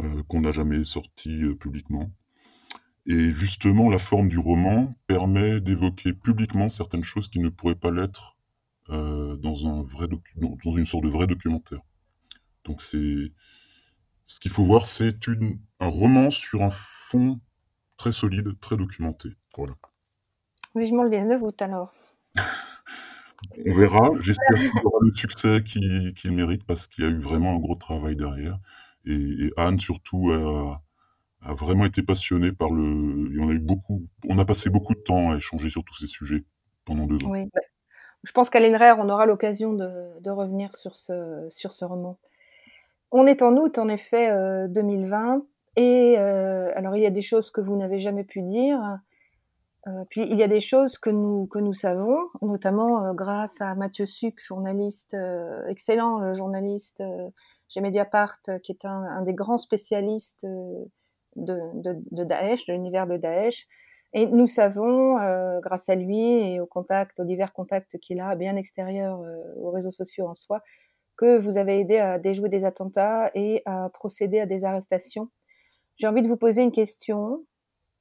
euh, 0.02 0.24
qu'on 0.28 0.42
n'a 0.42 0.52
jamais 0.52 0.84
sorties 0.84 1.44
euh, 1.44 1.56
publiquement. 1.56 2.12
Et 3.06 3.32
justement, 3.32 3.90
la 3.90 4.00
forme 4.00 4.28
du 4.28 4.40
roman 4.40 4.94
permet 5.08 5.62
d'évoquer 5.62 6.14
publiquement 6.14 6.70
certaines 6.70 7.04
choses 7.04 7.30
qui 7.30 7.40
ne 7.40 7.50
pourraient 7.50 7.76
pas 7.76 7.92
l'être 7.92 8.38
euh, 8.90 9.36
dans, 9.38 9.68
un 9.68 9.86
dans 10.64 10.72
une 10.72 10.86
sorte 10.86 11.04
de 11.04 11.10
vrai 11.10 11.28
documentaire. 11.28 11.82
Donc 12.68 12.82
c'est 12.82 13.32
ce 14.26 14.40
qu'il 14.40 14.52
faut 14.52 14.64
voir, 14.64 14.86
c'est 14.86 15.16
un 15.80 15.88
roman 15.88 16.30
sur 16.30 16.62
un 16.62 16.70
fond 16.70 17.40
très 17.96 18.12
solide, 18.12 18.60
très 18.60 18.78
documenté. 18.78 19.30
Voilà. 19.56 19.74
Vivement 20.76 21.04
le 21.04 21.10
19 21.10 21.42
août 21.42 21.62
alors. 21.62 21.94
On 23.66 23.74
verra. 23.74 24.10
J'espère 24.20 24.58
qu'il 24.60 24.86
aura 24.86 25.00
le 25.02 25.14
succès 25.14 25.64
qu'il 25.64 26.32
mérite 26.32 26.66
parce 26.66 26.88
qu'il 26.88 27.04
y 27.04 27.08
a 27.08 27.10
eu 27.10 27.20
vraiment 27.20 27.56
un 27.56 27.60
gros 27.60 27.76
travail 27.76 28.16
derrière. 28.16 28.60
Et, 29.06 29.50
Anne, 29.56 29.80
surtout, 29.80 30.32
a, 30.32 30.82
vraiment 31.54 31.86
été 31.86 32.04
passionnée 32.04 32.52
par 32.52 32.72
le. 32.72 32.84
on 33.40 33.50
a 33.50 33.54
eu 33.54 33.60
beaucoup. 33.60 34.08
On 34.28 34.38
a 34.38 34.46
passé 34.46 34.70
beaucoup 34.70 34.94
de 34.94 35.00
temps 35.00 35.32
à 35.32 35.38
échanger 35.38 35.70
sur 35.70 35.84
tous 35.84 35.96
ces 35.96 36.08
sujets 36.08 36.44
pendant 36.84 37.06
deux 37.06 37.24
ans. 37.26 37.32
Oui, 37.32 37.46
bah, 37.54 37.62
je 38.24 38.32
pense 38.32 38.50
qu'à 38.50 38.60
l'INRER, 38.60 38.96
on 39.00 39.10
aura 39.10 39.26
l'occasion 39.26 39.74
de, 39.74 40.30
revenir 40.30 40.76
sur 40.76 40.96
ce, 40.96 41.48
sur 41.50 41.72
ce 41.72 41.86
roman. 41.86 42.20
On 43.12 43.26
est 43.26 43.42
en 43.42 43.56
août, 43.56 43.78
en 43.78 43.88
effet, 43.88 44.30
2020. 44.70 45.36
Euh, 45.36 45.40
et 45.78 46.16
euh, 46.18 46.72
alors, 46.76 46.96
il 46.96 47.04
y 47.04 47.06
a 47.06 47.12
des 47.12 47.22
choses 47.22 47.52
que 47.52 47.62
vous 47.62 47.78
n'avez 47.78 48.00
jamais 48.00 48.24
pu 48.24 48.42
dire. 48.42 49.00
Euh, 49.88 50.04
puis, 50.10 50.28
il 50.30 50.36
y 50.36 50.44
a 50.44 50.48
des 50.48 50.60
choses 50.60 50.98
que 50.98 51.12
nous, 51.12 51.46
que 51.46 51.60
nous 51.60 51.74
savons, 51.74 52.18
notamment 52.42 53.06
euh, 53.06 53.14
grâce 53.14 53.62
à 53.62 53.76
Mathieu 53.76 54.08
Suc, 54.08 54.42
journaliste 54.44 55.16
excellent, 55.68 56.20
le 56.20 56.34
journaliste 56.34 57.04
chez 57.70 57.80
Mediapart, 57.80 58.40
qui 58.64 58.72
est 58.72 58.86
un, 58.86 59.22
des 59.22 59.34
grands 59.34 59.60
spécialistes 59.60 60.46
de, 61.36 61.60
de, 61.76 62.24
Daesh, 62.24 62.66
de 62.66 62.74
l'univers 62.74 63.08
de 63.08 63.18
Daesh. 63.18 63.68
Et 64.14 64.26
nous 64.26 64.48
savons, 64.48 65.16
grâce 65.60 65.90
à 65.90 65.96
lui 65.96 66.20
et 66.20 66.60
aux 66.60 66.66
contacts, 66.66 67.20
aux 67.20 67.26
divers 67.26 67.54
contacts 67.54 68.00
qu'il 68.00 68.20
a, 68.20 68.36
bien 68.36 68.56
extérieurs 68.56 69.22
aux 69.58 69.70
réseaux 69.70 69.92
sociaux 69.92 70.28
en 70.28 70.34
soi, 70.34 70.64
que 71.18 71.38
vous 71.38 71.58
avez 71.58 71.80
aidé 71.80 71.98
à 71.98 72.20
déjouer 72.20 72.50
des 72.50 72.64
attentats 72.64 73.32
et 73.36 73.62
à 73.66 73.90
procéder 73.94 74.40
à 74.40 74.46
des 74.46 74.64
arrestations 74.66 75.30
j'ai 75.98 76.08
envie 76.08 76.22
de 76.22 76.28
vous 76.28 76.38
poser 76.38 76.62
une 76.62 76.72
question. 76.72 77.46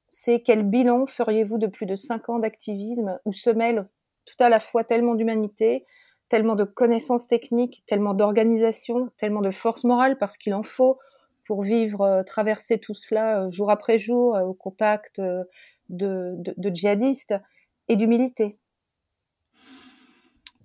C'est 0.08 0.40
quel 0.40 0.62
bilan 0.62 1.06
feriez-vous 1.06 1.58
de 1.58 1.66
plus 1.66 1.86
de 1.86 1.96
cinq 1.96 2.28
ans 2.28 2.38
d'activisme 2.38 3.18
où 3.24 3.32
se 3.32 3.50
mêle 3.50 3.88
tout 4.26 4.42
à 4.42 4.48
la 4.48 4.60
fois 4.60 4.84
tellement 4.84 5.14
d'humanité, 5.14 5.86
tellement 6.28 6.56
de 6.56 6.64
connaissances 6.64 7.26
techniques, 7.26 7.82
tellement 7.86 8.14
d'organisation, 8.14 9.10
tellement 9.16 9.40
de 9.40 9.50
force 9.50 9.84
morale, 9.84 10.18
parce 10.18 10.36
qu'il 10.36 10.54
en 10.54 10.62
faut 10.62 10.98
pour 11.46 11.62
vivre, 11.62 12.02
euh, 12.02 12.22
traverser 12.24 12.78
tout 12.78 12.94
cela 12.94 13.44
euh, 13.44 13.50
jour 13.50 13.70
après 13.70 13.98
jour 13.98 14.34
euh, 14.34 14.42
au 14.42 14.52
contact 14.52 15.20
de, 15.20 15.46
de 15.88 16.74
djihadistes 16.74 17.34
et 17.88 17.96
d'humilité? 17.96 18.58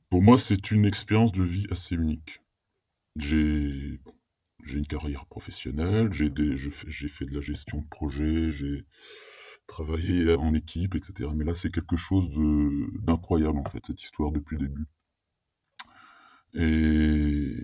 Pour 0.10 0.22
moi, 0.22 0.38
c'est 0.38 0.72
une 0.72 0.86
expérience 0.86 1.32
de 1.32 1.44
vie 1.44 1.68
assez 1.72 1.96
unique. 1.96 2.41
J'ai 3.16 4.00
une 4.64 4.88
carrière 4.88 5.26
professionnelle, 5.26 6.12
j'ai 6.12 6.30
fait 7.10 7.26
de 7.26 7.34
la 7.34 7.42
gestion 7.42 7.80
de 7.80 7.88
projet, 7.88 8.52
j'ai 8.52 8.86
travaillé 9.68 10.36
en 10.36 10.54
équipe, 10.54 10.96
etc. 10.96 11.30
Mais 11.36 11.46
là, 11.46 11.56
c'est 11.56 11.72
quelque 11.72 11.96
chose 11.98 12.30
d'incroyable, 13.04 13.58
en 13.60 13.70
fait, 13.70 13.86
cette 13.86 14.02
histoire 14.02 14.32
depuis 14.32 14.58
le 14.58 14.68
début. 14.68 14.88
Et 16.54 17.56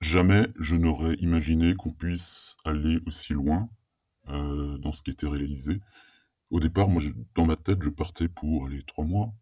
jamais 0.00 0.48
je 0.58 0.74
n'aurais 0.74 1.14
imaginé 1.14 1.74
qu'on 1.74 1.92
puisse 1.92 2.56
aller 2.64 2.98
aussi 3.06 3.32
loin 3.34 3.70
euh, 4.28 4.78
dans 4.78 4.92
ce 4.92 5.02
qui 5.02 5.10
était 5.10 5.28
réalisé. 5.28 5.80
Au 6.50 6.60
départ, 6.60 6.88
moi, 6.88 7.02
dans 7.34 7.46
ma 7.46 7.56
tête, 7.56 7.82
je 7.82 7.90
partais 7.90 8.28
pour 8.28 8.66
aller 8.66 8.82
trois 8.82 9.04
mois, 9.04 9.32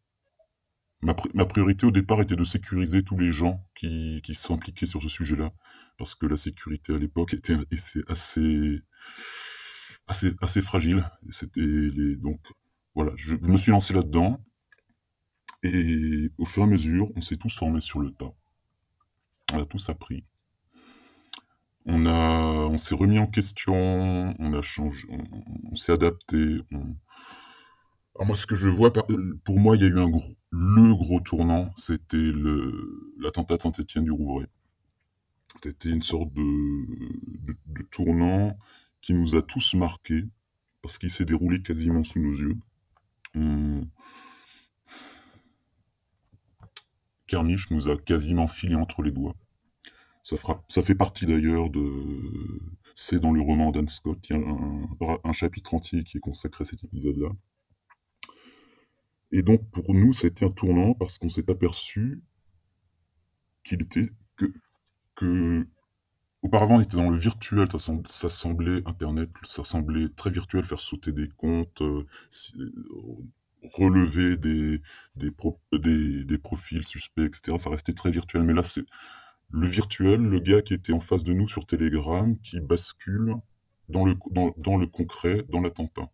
ma, 1.02 1.14
priorité 1.46 1.86
au 1.86 1.90
départ 1.90 2.20
était 2.20 2.36
de 2.36 2.44
sécuriser 2.44 3.02
tous 3.02 3.18
les 3.18 3.32
gens 3.32 3.64
qui, 3.74 4.20
qui 4.22 4.34
s'impliquaient 4.34 4.86
sur 4.86 5.02
ce 5.02 5.08
sujet-là, 5.08 5.52
parce 5.98 6.14
que 6.14 6.26
la 6.26 6.36
sécurité 6.36 6.94
à 6.94 6.98
l'époque 6.98 7.34
était 7.34 7.56
assez, 7.66 8.02
assez, 8.08 8.82
assez, 10.06 10.62
fragile. 10.62 11.04
Donc 12.18 12.40
voilà, 12.94 13.12
je, 13.16 13.36
me 13.36 13.56
suis 13.56 13.70
lancé 13.70 13.94
là-dedans. 13.94 14.44
Et 15.62 16.30
au 16.38 16.46
fur 16.46 16.62
et 16.62 16.66
à 16.66 16.68
mesure, 16.68 17.10
on 17.16 17.20
s'est 17.20 17.36
tous 17.36 17.54
formés 17.54 17.80
sur 17.80 18.00
le 18.00 18.12
tas. 18.12 18.32
On 19.52 19.60
a 19.60 19.66
tous 19.66 19.88
appris. 19.90 20.24
On, 21.86 22.06
on 22.06 22.78
s'est 22.78 22.94
remis 22.94 23.18
en 23.18 23.26
question, 23.26 24.34
on 24.38 24.52
a 24.52 24.62
changé, 24.62 25.08
on, 25.10 25.74
s'est 25.76 25.92
adapté. 25.92 26.60
Alors 28.14 28.26
moi, 28.26 28.36
ce 28.36 28.46
que 28.46 28.54
je 28.54 28.68
vois, 28.68 28.92
pour 29.44 29.58
moi, 29.58 29.76
il 29.76 29.82
y 29.82 29.84
a 29.84 29.88
eu 29.88 29.98
un 29.98 30.08
gros, 30.08 30.36
le 30.50 30.94
gros 30.94 31.20
tournant, 31.20 31.70
c'était 31.76 32.32
l'attentat 33.18 33.56
de 33.56 33.62
Saint-Étienne 33.62 34.04
du 34.04 34.10
Rouvray. 34.10 34.46
C'était 35.62 35.90
une 35.90 36.02
sorte 36.02 36.32
de, 36.32 36.42
de, 37.66 37.82
tournant 37.90 38.56
qui 39.00 39.14
nous 39.14 39.34
a 39.34 39.42
tous 39.42 39.74
marqués 39.74 40.24
parce 40.82 40.98
qu'il 40.98 41.10
s'est 41.10 41.24
déroulé 41.24 41.62
quasiment 41.62 42.04
sous 42.04 42.20
nos 42.20 42.32
yeux. 42.32 42.56
On... 43.34 43.86
Nous 47.70 47.88
a 47.88 47.96
quasiment 47.96 48.48
filé 48.48 48.74
entre 48.74 49.02
les 49.02 49.12
doigts. 49.12 49.36
Ça, 50.24 50.36
fera, 50.36 50.64
ça 50.68 50.82
fait 50.82 50.96
partie 50.96 51.26
d'ailleurs 51.26 51.70
de. 51.70 51.80
C'est 52.94 53.20
dans 53.20 53.30
le 53.30 53.40
roman 53.40 53.70
d'Anne 53.70 53.88
Scott, 53.88 54.18
il 54.28 54.36
y 54.36 54.38
a 54.38 55.18
un, 55.24 55.32
chapitre 55.32 55.74
entier 55.74 56.02
qui 56.02 56.18
est 56.18 56.20
consacré 56.20 56.62
à 56.62 56.64
cet 56.64 56.82
épisode-là. 56.82 57.28
Et 59.32 59.42
donc 59.42 59.70
pour 59.70 59.94
nous, 59.94 60.12
c'était 60.12 60.44
un 60.44 60.50
tournant 60.50 60.94
parce 60.94 61.18
qu'on 61.18 61.28
s'est 61.28 61.50
aperçu 61.50 62.22
qu'il 63.64 63.82
était 63.82 64.10
que, 64.36 64.46
que 65.14 65.66
auparavant 66.42 66.76
on 66.76 66.80
était 66.80 66.96
dans 66.96 67.10
le 67.10 67.16
virtuel, 67.16 67.68
ça, 67.70 68.28
semblait 68.28 68.82
Internet, 68.86 69.30
ça 69.42 69.64
semblait 69.64 70.08
très 70.08 70.30
virtuel, 70.30 70.64
faire 70.64 70.80
sauter 70.80 71.12
des 71.12 71.28
comptes, 71.28 71.82
euh, 71.82 72.06
relever 73.62 74.36
des, 74.36 74.80
des, 75.16 75.30
des, 76.24 76.38
profils 76.38 76.86
suspects, 76.86 77.26
etc. 77.26 77.58
Ça 77.58 77.70
restait 77.70 77.92
très 77.92 78.10
virtuel. 78.10 78.42
Mais 78.42 78.54
là, 78.54 78.62
c'est 78.62 78.84
le 79.50 79.66
virtuel, 79.66 80.20
le 80.20 80.40
gars 80.40 80.62
qui 80.62 80.74
était 80.74 80.92
en 80.92 81.00
face 81.00 81.24
de 81.24 81.32
nous 81.32 81.48
sur 81.48 81.66
Telegram, 81.66 82.36
qui 82.38 82.60
bascule 82.60 83.34
dans 83.88 84.04
le, 84.04 84.14
dans, 84.56 84.76
le 84.76 84.86
concret, 84.86 85.44
dans 85.48 85.60
l'attentat. 85.60 86.08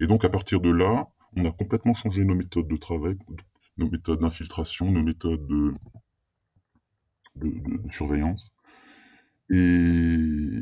Et 0.00 0.06
donc, 0.06 0.24
à 0.24 0.28
partir 0.28 0.60
de 0.60 0.70
là, 0.70 1.08
on 1.36 1.44
a 1.44 1.52
complètement 1.52 1.94
changé 1.94 2.24
nos 2.24 2.34
méthodes 2.34 2.68
de 2.68 2.76
travail, 2.76 3.16
nos 3.76 3.90
méthodes 3.90 4.20
d'infiltration, 4.20 4.90
nos 4.90 5.02
méthodes 5.02 5.46
de, 5.46 5.74
surveillance. 7.90 8.52
Et 9.50 10.60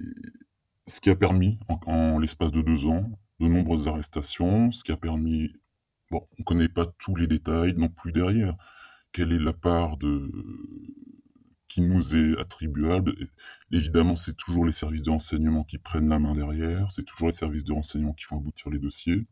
ce 0.86 1.00
qui 1.00 1.10
a 1.10 1.16
permis, 1.16 1.58
en 1.86 2.18
l'espace 2.18 2.52
de 2.52 2.62
deux 2.62 2.86
ans, 2.86 3.18
de 3.40 3.48
nombreuses 3.48 3.88
arrestations, 3.88 4.70
ce 4.70 4.84
qui 4.84 4.92
a 4.92 4.96
permis 4.96 5.50
Bon, 6.10 6.28
on 6.32 6.36
ne 6.38 6.44
connaît 6.44 6.68
pas 6.68 6.86
tous 6.98 7.16
les 7.16 7.26
détails 7.26 7.74
non 7.76 7.88
plus 7.88 8.12
derrière. 8.12 8.56
Quelle 9.12 9.32
est 9.32 9.38
la 9.38 9.52
part 9.52 9.96
de 9.96 10.30
qui 11.68 11.80
nous 11.80 12.14
est 12.14 12.38
attribuable? 12.38 13.14
Évidemment, 13.72 14.14
c'est 14.14 14.36
toujours 14.36 14.64
les 14.64 14.72
services 14.72 15.02
de 15.02 15.10
renseignement 15.10 15.64
qui 15.64 15.78
prennent 15.78 16.08
la 16.08 16.18
main 16.20 16.34
derrière, 16.34 16.92
c'est 16.92 17.02
toujours 17.02 17.28
les 17.28 17.32
services 17.32 17.64
de 17.64 17.72
renseignement 17.72 18.12
qui 18.12 18.24
font 18.24 18.38
aboutir 18.38 18.70
les 18.70 18.78
dossiers. 18.78 19.26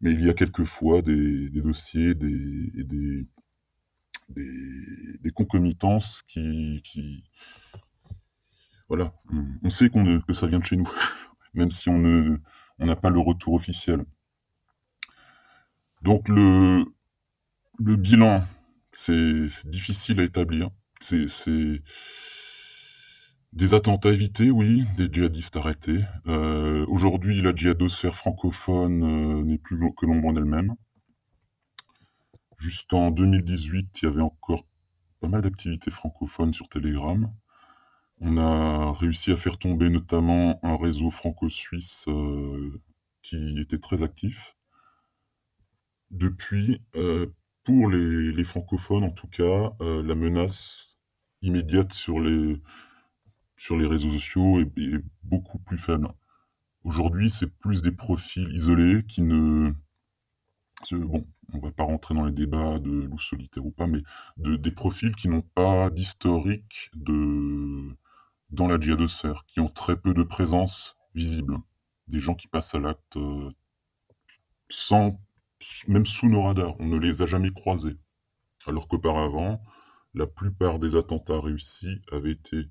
Mais 0.00 0.12
il 0.12 0.24
y 0.24 0.30
a 0.30 0.34
quelquefois 0.34 1.02
des, 1.02 1.48
dossiers 1.50 2.14
des, 2.14 2.70
des, 2.84 3.26
des, 4.28 5.30
concomitances 5.30 6.22
qui. 6.22 6.82
Voilà, 8.88 9.14
on, 9.62 9.70
sait 9.70 9.88
que 9.88 10.32
ça 10.32 10.46
vient 10.46 10.58
de 10.58 10.64
chez 10.64 10.76
nous, 10.76 10.90
même 11.54 11.70
si 11.70 11.88
on 11.88 11.98
n'a 11.98 12.38
on 12.78 12.94
pas 12.96 13.10
le 13.10 13.20
retour 13.20 13.54
officiel. 13.54 14.04
Donc 16.02 16.28
le, 16.28 16.84
le 17.78 17.96
bilan, 17.96 18.44
c'est 18.92 19.46
difficile 19.64 20.20
à 20.20 20.24
établir. 20.24 20.70
C'est 21.00 21.26
des 23.54 23.72
attentats 23.72 24.10
évités, 24.10 24.50
oui, 24.50 24.84
des 24.96 25.08
djihadistes 25.10 25.56
arrêtés. 25.56 26.00
Euh, 26.26 26.84
aujourd'hui, 26.88 27.40
la 27.40 27.54
djihadosphère 27.54 28.14
francophone 28.14 29.02
euh, 29.04 29.42
n'est 29.44 29.58
plus 29.58 29.78
que 29.96 30.06
l'ombre 30.06 30.28
en 30.28 30.36
elle-même. 30.36 30.74
Jusqu'en 32.58 33.12
2018, 33.12 34.02
il 34.02 34.04
y 34.04 34.08
avait 34.08 34.22
encore 34.22 34.66
pas 35.20 35.28
mal 35.28 35.42
d'activités 35.42 35.92
francophones 35.92 36.52
sur 36.52 36.68
Telegram. 36.68 37.32
On 38.18 38.38
a 38.38 38.92
réussi 38.92 39.30
à 39.30 39.36
faire 39.36 39.56
tomber 39.56 39.88
notamment 39.88 40.58
un 40.64 40.76
réseau 40.76 41.10
franco-suisse 41.10 42.06
euh, 42.08 42.80
qui 43.22 43.60
était 43.60 43.78
très 43.78 44.02
actif 44.02 44.56
depuis, 46.10 46.80
pour 47.64 47.88
les, 47.90 48.44
francophones 48.44 49.02
en 49.02 49.10
tout 49.10 49.26
cas, 49.26 49.72
la 49.80 50.14
menace 50.14 50.96
immédiate 51.42 51.92
sur 51.92 52.20
les, 52.20 52.60
sur 53.56 53.76
les 53.76 53.86
réseaux 53.86 54.10
sociaux 54.10 54.60
est, 54.60 55.04
beaucoup 55.22 55.58
plus 55.58 55.78
faible. 55.78 56.08
Aujourd'hui, 56.84 57.30
c'est 57.30 57.46
plus 57.46 57.82
des 57.82 57.92
profils 57.92 58.48
isolés 58.52 59.04
qui 59.06 59.22
ne... 59.22 59.72
Bon, 60.92 61.26
on 61.52 61.58
va 61.58 61.70
pas 61.70 61.84
rentrer 61.84 62.14
dans 62.14 62.24
les 62.24 62.32
débats 62.32 62.78
de 62.78 62.90
loup 62.90 63.18
solitaire 63.18 63.64
ou 63.64 63.70
pas, 63.70 63.86
mais 63.86 64.02
de, 64.36 64.56
des 64.56 64.70
profils 64.70 65.14
qui 65.14 65.28
n'ont 65.28 65.42
pas 65.42 65.88
d'historique 65.88 66.90
de, 66.94 67.96
dans 68.50 68.66
la 68.66 68.78
djihadosphère, 68.78 69.44
qui 69.46 69.60
ont 69.60 69.68
très 69.68 69.96
peu 69.96 70.12
de 70.12 70.22
présence 70.22 70.96
visible. 71.14 71.58
Des 72.08 72.18
gens 72.18 72.34
qui 72.34 72.48
passent 72.48 72.74
à 72.74 72.80
l'acte 72.80 73.16
euh, 73.16 73.50
sans 74.68 75.18
même 75.88 76.06
sous 76.06 76.28
nos 76.28 76.42
radars, 76.42 76.78
on 76.80 76.86
ne 76.86 76.98
les 76.98 77.22
a 77.22 77.26
jamais 77.26 77.50
croisés. 77.50 77.96
Alors 78.66 78.88
qu'auparavant, 78.88 79.62
la 80.14 80.26
plupart 80.26 80.78
des 80.78 80.96
attentats 80.96 81.40
réussis 81.40 82.00
avaient 82.12 82.32
été 82.32 82.66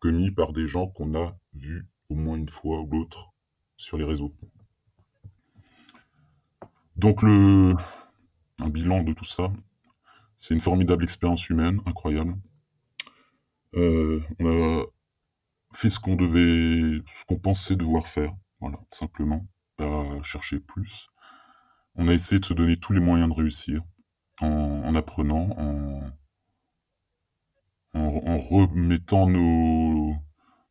commis 0.00 0.30
par 0.30 0.52
des 0.52 0.66
gens 0.66 0.88
qu'on 0.88 1.14
a 1.14 1.36
vus 1.54 1.86
au 2.08 2.14
moins 2.14 2.36
une 2.36 2.48
fois 2.48 2.80
ou 2.80 2.90
l'autre 2.90 3.32
sur 3.76 3.96
les 3.96 4.04
réseaux. 4.04 4.34
Donc 6.96 7.22
le 7.22 7.74
un 8.60 8.68
bilan 8.68 9.02
de 9.04 9.12
tout 9.12 9.24
ça, 9.24 9.52
c'est 10.36 10.54
une 10.54 10.60
formidable 10.60 11.04
expérience 11.04 11.48
humaine, 11.48 11.80
incroyable. 11.86 12.36
Euh, 13.74 14.20
on 14.40 14.46
a 14.46 14.84
fait 15.72 15.90
ce 15.90 16.00
qu'on 16.00 16.16
devait, 16.16 17.02
ce 17.12 17.24
qu'on 17.26 17.38
pensait 17.38 17.76
devoir 17.76 18.08
faire, 18.08 18.34
voilà, 18.60 18.78
simplement, 18.90 19.46
pas 19.76 20.20
chercher 20.22 20.58
plus 20.58 21.08
on 21.98 22.08
a 22.08 22.14
essayé 22.14 22.38
de 22.40 22.44
se 22.46 22.54
donner 22.54 22.78
tous 22.78 22.92
les 22.92 23.00
moyens 23.00 23.28
de 23.28 23.34
réussir 23.34 23.82
en, 24.40 24.94
apprenant, 24.94 25.50
en, 25.58 26.00
remettant 27.94 29.26
nos, 29.26 30.14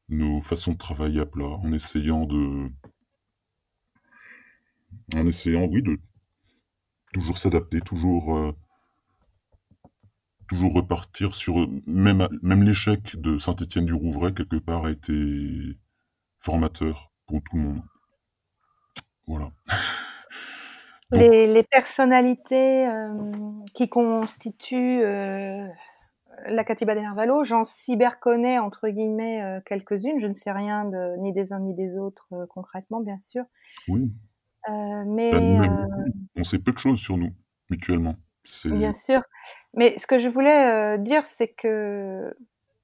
nos 0.09 0.41
façons 0.41 0.73
de 0.73 0.77
travailler 0.77 1.21
à 1.21 1.25
plat, 1.25 1.45
en 1.45 1.71
essayant 1.73 2.25
de. 2.25 2.69
En 5.15 5.25
essayant, 5.25 5.65
oui, 5.65 5.81
de 5.81 5.99
toujours 7.13 7.37
s'adapter, 7.37 7.81
toujours. 7.81 8.37
Euh, 8.37 8.51
toujours 10.47 10.73
repartir 10.73 11.35
sur. 11.35 11.67
Même, 11.85 12.27
même 12.41 12.63
l'échec 12.63 13.19
de 13.19 13.37
Saint-Étienne 13.37 13.85
du 13.85 13.93
Rouvray, 13.93 14.33
quelque 14.33 14.57
part, 14.57 14.85
a 14.85 14.91
été 14.91 15.77
formateur 16.39 17.11
pour 17.25 17.41
tout 17.43 17.57
le 17.57 17.63
monde. 17.63 17.81
Voilà. 19.27 19.51
Les, 21.11 21.63
personnalités 21.63 22.87
euh, 22.87 23.17
qui 23.73 23.87
constituent 23.87 25.01
euh, 25.03 25.67
la 26.45 26.63
Katiba 26.63 26.95
des 26.95 27.01
Narvalo, 27.01 27.43
j'en 27.43 27.63
cyberconnais 27.63 28.59
entre 28.59 28.89
guillemets 28.89 29.41
euh, 29.41 29.59
quelques-unes. 29.65 30.19
Je 30.19 30.27
ne 30.27 30.33
sais 30.33 30.51
rien 30.51 30.85
de, 30.85 31.17
ni 31.21 31.33
des 31.33 31.53
uns 31.53 31.59
ni 31.59 31.73
des 31.73 31.97
autres 31.97 32.27
concrètement, 32.49 33.01
bien 33.01 33.19
sûr. 33.19 33.43
Oui. 33.87 34.11
mais 35.05 35.59
on 36.35 36.43
sait 36.43 36.59
peu 36.59 36.71
de 36.71 36.77
choses 36.77 36.99
sur 36.99 37.17
nous 37.17 37.31
mutuellement. 37.69 38.15
Bien 38.65 38.91
sûr. 38.91 39.21
Mais 39.75 39.97
ce 39.97 40.07
que 40.07 40.19
je 40.19 40.29
voulais 40.29 40.97
dire, 40.99 41.25
c'est 41.25 41.49
que 41.49 42.33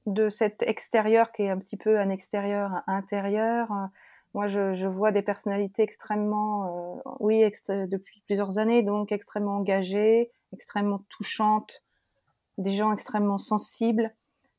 de 0.06 0.30
cet 0.30 0.62
extérieur 0.64 1.32
qui 1.32 1.44
est 1.44 1.50
un 1.50 1.58
petit 1.58 1.78
peu 1.78 2.00
un 2.00 2.10
extérieur 2.10 2.82
intérieur, 2.88 3.70
moi, 4.34 4.48
je, 4.48 4.88
vois 4.88 5.12
des 5.12 5.22
personnalités 5.22 5.84
extrêmement, 5.84 6.98
euh, 6.98 7.12
oui, 7.20 7.44
depuis 7.70 8.24
plusieurs 8.26 8.58
années, 8.58 8.82
donc 8.82 9.12
extrêmement 9.12 9.58
engagées, 9.58 10.32
extrêmement 10.54 11.06
touchantes, 11.10 11.83
des 12.58 12.72
gens 12.72 12.92
extrêmement 12.92 13.38
sensibles, 13.38 14.14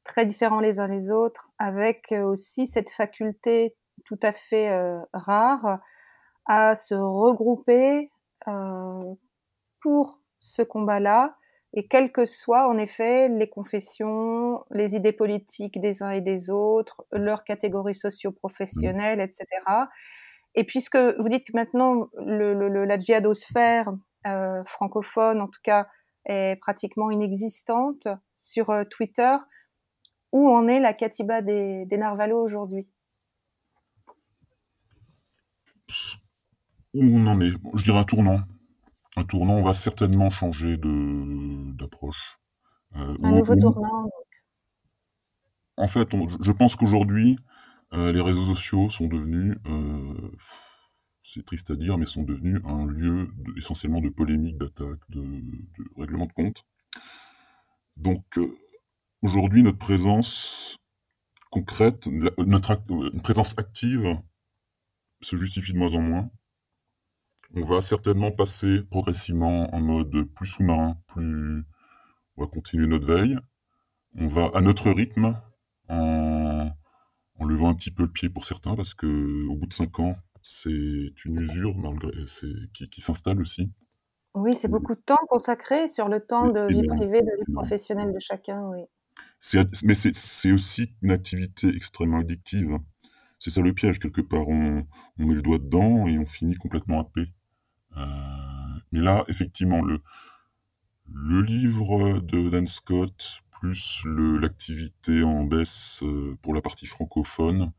très 0.05 0.27
différents 0.27 0.61
les 0.61 0.81
uns 0.81 0.89
les 0.89 1.11
autres, 1.11 1.51
avec 1.59 2.13
euh, 2.13 2.25
aussi 2.25 2.67
cette 2.67 2.91
faculté 2.91 3.75
tout 4.05 4.19
à 4.23 4.33
fait 4.33 4.71
euh, 4.71 5.01
rare 5.13 5.79
à 6.47 6.75
se 6.75 6.95
regrouper 6.95 8.11
pour 9.81 10.21
ce 10.39 10.61
combat-là 10.61 11.35
et 11.77 11.87
quelles 11.89 12.13
que 12.13 12.25
soient 12.25 12.69
en 12.69 12.79
effet 12.79 13.29
les 13.29 13.49
confessions, 13.49 14.65
les 14.71 14.95
idées 14.95 15.13
politiques 15.13 15.81
des 15.81 16.03
uns 16.03 16.11
et 16.11 16.21
des 16.21 16.49
autres, 16.49 17.05
leurs 17.11 17.43
catégories 17.43 17.95
socio-professionnelles, 17.95 19.21
etc. 19.21 19.47
Et 20.55 20.65
puisque 20.65 20.97
vous 20.97 21.29
dites 21.29 21.47
que 21.47 21.53
maintenant 21.53 22.09
le, 22.17 22.85
la 22.85 22.99
djihadosphère 22.99 23.93
euh, 24.27 24.63
francophone, 24.67 25.41
en 25.41 25.49
tout 25.49 25.61
cas, 25.65 25.89
est 26.27 26.57
pratiquement 26.61 27.11
inexistante 27.11 28.09
sur 28.33 28.71
euh, 28.71 28.85
Twitter, 28.85 29.37
où 30.33 30.49
en 30.49 30.67
est 30.69 30.81
la 30.81 30.95
Katiba 30.95 31.43
des, 31.43 31.87
des 31.87 31.97
Narvalos 31.97 32.43
aujourd'hui? 32.43 32.87
Où 36.95 37.03
on 37.03 37.27
en 37.27 37.41
est? 37.41 37.53
Je 37.75 37.83
dirais 37.83 37.99
un 37.99 38.05
tournant. 38.05 38.41
Un 39.17 39.25
tournant, 39.25 39.55
on 39.55 39.63
va 39.63 39.75
certainement 39.75 40.31
changer 40.31 40.77
d'approche. 40.77 42.39
Euh, 42.97 43.17
un 43.23 43.33
nouveau 43.33 43.57
tournant. 43.57 44.11
En 45.77 45.87
fait, 45.89 46.09
je 46.41 46.53
pense 46.53 46.77
qu'aujourd'hui, 46.77 47.39
euh, 47.93 48.13
les 48.13 48.21
réseaux 48.21 48.47
sociaux 48.55 48.91
sont 48.91 49.07
devenus, 49.07 49.57
euh, 49.67 50.31
c'est 51.25 51.45
triste 51.45 51.71
à 51.71 51.77
dire, 51.77 51.97
mais 51.97 52.05
sont 52.05 52.23
devenus 52.23 52.61
un 52.67 52.87
lieu 52.87 53.29
essentiellement 53.57 54.01
de 54.01 54.11
polémique, 54.11 54.59
d'attaque, 54.59 55.01
de, 55.09 55.43
règlement 55.97 56.27
de 56.27 56.33
compte. 56.33 56.65
Donc, 57.97 58.23
aujourd'hui, 59.23 59.63
notre 59.63 59.79
présence 59.79 60.77
concrète, 61.51 62.09
notre 62.39 62.77
présence 63.23 63.59
active 63.59 64.21
se 65.23 65.37
justifie 65.37 65.73
de 65.73 65.79
moins 65.79 65.95
en 65.95 66.03
moins. 66.03 66.31
On 67.55 67.65
va 67.65 67.81
certainement 67.81 68.31
passer 68.31 68.83
progressivement 68.83 69.75
en 69.75 69.81
mode 69.81 70.25
plus 70.35 70.47
sous-marin, 70.47 70.99
plus. 71.07 71.65
On 72.37 72.43
va 72.43 72.49
continuer 72.49 72.87
notre 72.87 73.07
veille. 73.07 73.39
On 74.17 74.29
va 74.29 74.51
à 74.53 74.61
notre 74.61 74.91
rythme, 74.91 75.41
en, 75.89 76.71
levant 77.41 77.71
un 77.71 77.75
petit 77.75 77.91
peu 77.91 78.03
le 78.03 78.13
pied 78.13 78.29
pour 78.29 78.45
certains, 78.45 78.77
parce 78.77 78.93
que 78.93 79.47
au 79.49 79.57
bout 79.57 79.67
de 79.67 79.73
cinq 79.73 79.99
ans, 80.01 80.17
c'est 80.47 81.25
une 81.25 81.41
usure 81.41 81.75
malgré, 81.75 82.13
qui, 82.75 82.89
qui 82.91 83.01
s'installe 83.01 83.41
aussi. 83.41 83.71
Oui, 84.35 84.55
c'est 84.55 84.69
beaucoup 84.69 84.95
de 84.95 85.01
temps 85.01 85.19
consacré 85.29 85.89
sur 85.89 86.09
le 86.09 86.21
temps 86.21 86.49
de 86.51 86.67
vie 86.69 86.87
privée, 86.87 87.23
de 87.23 87.45
vie 87.47 87.53
professionnelle 87.53 88.13
de 88.13 88.19
chacun, 88.19 88.61
oui. 88.69 88.83
Mais 89.83 89.95
c'est 89.95 90.53
aussi 90.53 90.93
une 91.03 91.13
activité 91.13 91.69
extrêmement 91.75 92.19
addictive. 92.19 92.79
C'est 93.39 93.51
ça 93.51 93.63
le 93.63 93.73
piège, 93.73 93.99
quelque 93.99 94.21
part. 94.21 94.49
On, 94.49 94.87
on, 95.19 95.27
met 95.27 95.35
le 95.35 95.43
doigt 95.43 95.59
dedans 95.59 96.07
et 96.07 96.19
on 96.19 96.27
finit 96.27 96.57
complètement 96.57 97.01
happé. 97.01 97.33
Euh, 97.97 98.03
mais 98.93 99.01
là, 99.01 99.25
effectivement, 99.29 99.83
le, 99.83 100.01
le 101.11 101.43
livre 101.43 102.21
de 102.21 102.51
Dan 102.51 102.67
Scott, 102.67 103.41
plus 103.51 104.05
l'activité 104.07 105.23
en 105.23 105.45
baisse 105.45 106.03
euh, 106.03 106.37
pour 106.43 106.55
la 106.55 106.61
partie 106.61 106.87
francophone, 106.87 107.73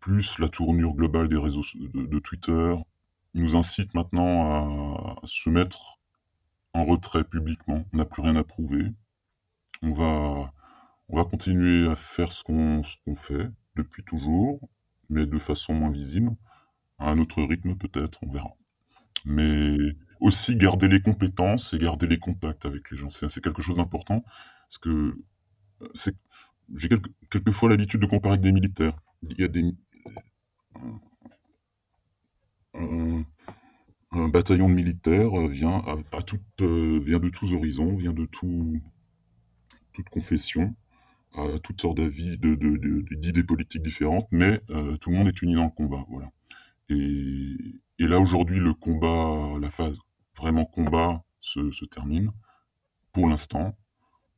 plus 0.00 0.38
la 0.38 0.48
tournure 0.48 0.94
globale 0.94 1.28
des 1.28 1.36
réseaux 1.36 1.64
de, 1.74 2.18
Twitter, 2.18 2.74
nous 3.34 3.56
incite 3.56 3.94
maintenant 3.94 5.16
à 5.16 5.16
se 5.24 5.50
mettre 5.50 5.98
en 6.74 6.84
retrait 6.84 7.24
publiquement. 7.24 7.84
On 7.92 7.96
n'a 7.96 8.04
plus 8.04 8.22
rien 8.22 8.36
à 8.36 8.44
prouver. 8.44 8.92
On 9.82 9.92
va, 9.92 10.52
on 11.08 11.16
va 11.16 11.24
continuer 11.24 11.88
à 11.88 11.96
faire 11.96 12.32
ce 12.32 12.42
qu'on 12.44 12.82
fait 13.16 13.50
depuis 13.76 14.04
toujours, 14.04 14.68
mais 15.10 15.26
de 15.26 15.38
façon 15.38 15.74
moins 15.74 15.90
visible, 15.90 16.30
à 16.98 17.10
un 17.10 17.18
autre 17.18 17.42
rythme 17.42 17.76
peut-être, 17.76 18.18
on 18.22 18.30
verra 18.30 18.54
mais 19.24 19.76
aussi 20.20 20.56
garder 20.56 20.88
les 20.88 21.00
compétences 21.00 21.72
et 21.74 21.78
garder 21.78 22.06
les 22.06 22.18
contacts 22.18 22.66
avec 22.66 22.90
les 22.90 22.96
gens. 22.96 23.10
C'est 23.10 23.40
quelque 23.40 23.62
chose 23.62 23.76
d'important, 23.76 24.24
parce 24.66 24.78
que 24.78 25.16
j'ai 26.74 26.88
quelquefois 27.30 27.68
l'habitude 27.68 28.00
de 28.00 28.06
comparer 28.06 28.34
avec 28.34 28.42
des 28.42 28.52
militaires. 28.52 28.96
Il 29.22 29.40
y 29.40 29.44
a 29.44 29.48
des... 29.48 29.64
Un, 32.74 34.28
bataillon 34.28 34.68
de 34.68 34.74
militaires 34.74 35.38
euh, 35.38 35.48
vient 35.48 35.82
de 37.18 37.28
tous 37.28 37.52
horizons, 37.52 37.96
vient 37.96 38.12
de 38.12 38.26
tout, 38.26 38.80
toute 39.92 40.08
confession, 40.08 40.74
à 41.34 41.58
toutes 41.62 41.80
sortes 41.80 41.98
d'avis, 41.98 42.38
d'idées 42.38 43.44
politiques 43.44 43.82
différentes, 43.82 44.28
mais 44.30 44.60
euh, 44.70 44.96
tout 44.96 45.10
le 45.10 45.16
monde 45.16 45.28
est 45.28 45.42
uni 45.42 45.54
dans 45.54 45.64
le 45.64 45.70
combat. 45.70 46.04
Voilà. 46.08 46.30
Et, 46.88 47.56
là, 47.98 48.18
aujourd'hui, 48.18 48.60
le 48.60 48.74
combat, 48.74 49.58
la 49.60 49.70
phase 49.70 49.98
vraiment 50.36 50.64
combat 50.64 51.24
se 51.40 51.84
termine. 51.84 52.30
Pour 53.12 53.28
l'instant, 53.28 53.76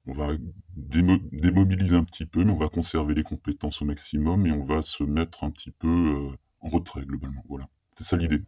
on 0.07 0.13
va 0.13 0.29
démobiliser 0.77 1.97
un 1.97 2.05
petit 2.05 2.27
peu, 2.27 2.45
mais 2.45 2.53
on 2.53 2.57
va 2.57 2.69
conserver 2.69 3.15
les 3.15 3.23
compétences 3.23 3.83
au 3.83 3.85
maximum 3.85 4.47
et 4.47 4.53
on 4.53 4.65
va 4.65 4.83
se 4.83 5.05
mettre 5.05 5.45
un 5.45 5.51
petit 5.51 5.71
peu 5.71 5.89
euh, 5.89 6.37
en 6.61 6.69
retrait 6.69 7.03
globalement. 7.03 7.43
Voilà, 7.49 7.69
c'est 7.95 8.05
ça 8.05 8.17
l'idée. 8.17 8.41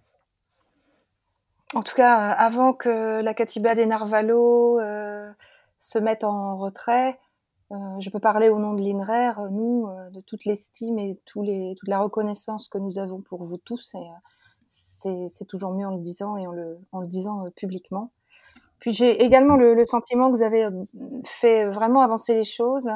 En 1.75 1.83
tout 1.83 1.95
cas, 1.95 2.33
euh, 2.33 2.35
avant 2.39 2.73
que 2.73 3.23
la 3.23 3.35
Katiba 3.35 3.75
des 3.75 3.87
Narvalo 3.87 4.81
euh, 4.81 5.31
se 5.79 5.99
mette 5.99 6.25
en 6.25 6.57
retrait, 6.57 7.19
je 8.01 8.11
peux 8.11 8.21
parler 8.21 8.51
au 8.51 8.59
nom 8.59 8.75
de 8.75 8.83
l'INRER, 8.83 9.51
nous, 9.51 9.89
de 10.13 10.21
toute 10.21 10.45
l'estime 10.45 10.99
et 10.99 11.19
toute 11.25 11.47
la 11.87 12.01
reconnaissance 12.01 12.69
que 12.69 12.77
nous 12.77 12.99
avons 12.99 13.23
pour 13.23 13.45
vous 13.45 13.57
tous. 13.57 13.97
C'est 14.63 15.47
toujours 15.49 15.73
mieux 15.73 15.87
en 15.87 15.97
le 15.97 16.03
disant 16.03 16.37
et 16.37 16.47
en 16.47 16.53
le, 16.53 17.07
disant 17.07 17.49
publiquement. 17.57 18.11
Puis 18.83 18.93
j'ai 18.93 19.23
également 19.23 19.55
le, 19.55 19.75
le, 19.75 19.87
sentiment 19.87 20.29
que 20.29 20.37
vous 20.37 20.43
avez 20.43 20.65
euh, 20.65 20.85
fait 21.25 21.67
vraiment 21.67 22.01
avancer 22.01 22.35
les 22.35 22.45
choses. 22.45 22.89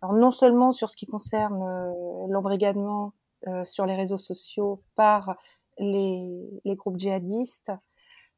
Alors 0.00 0.14
non 0.14 0.32
seulement 0.32 0.72
sur 0.72 0.88
ce 0.88 0.96
qui 0.96 1.04
concerne 1.04 1.62
euh, 1.62 1.92
l'embrigadement 2.30 3.12
euh, 3.46 3.62
sur 3.64 3.84
les 3.84 3.94
réseaux 3.94 4.16
sociaux 4.16 4.82
par 4.96 5.36
les, 5.78 6.26
les, 6.64 6.76
groupes 6.76 6.98
djihadistes, 6.98 7.72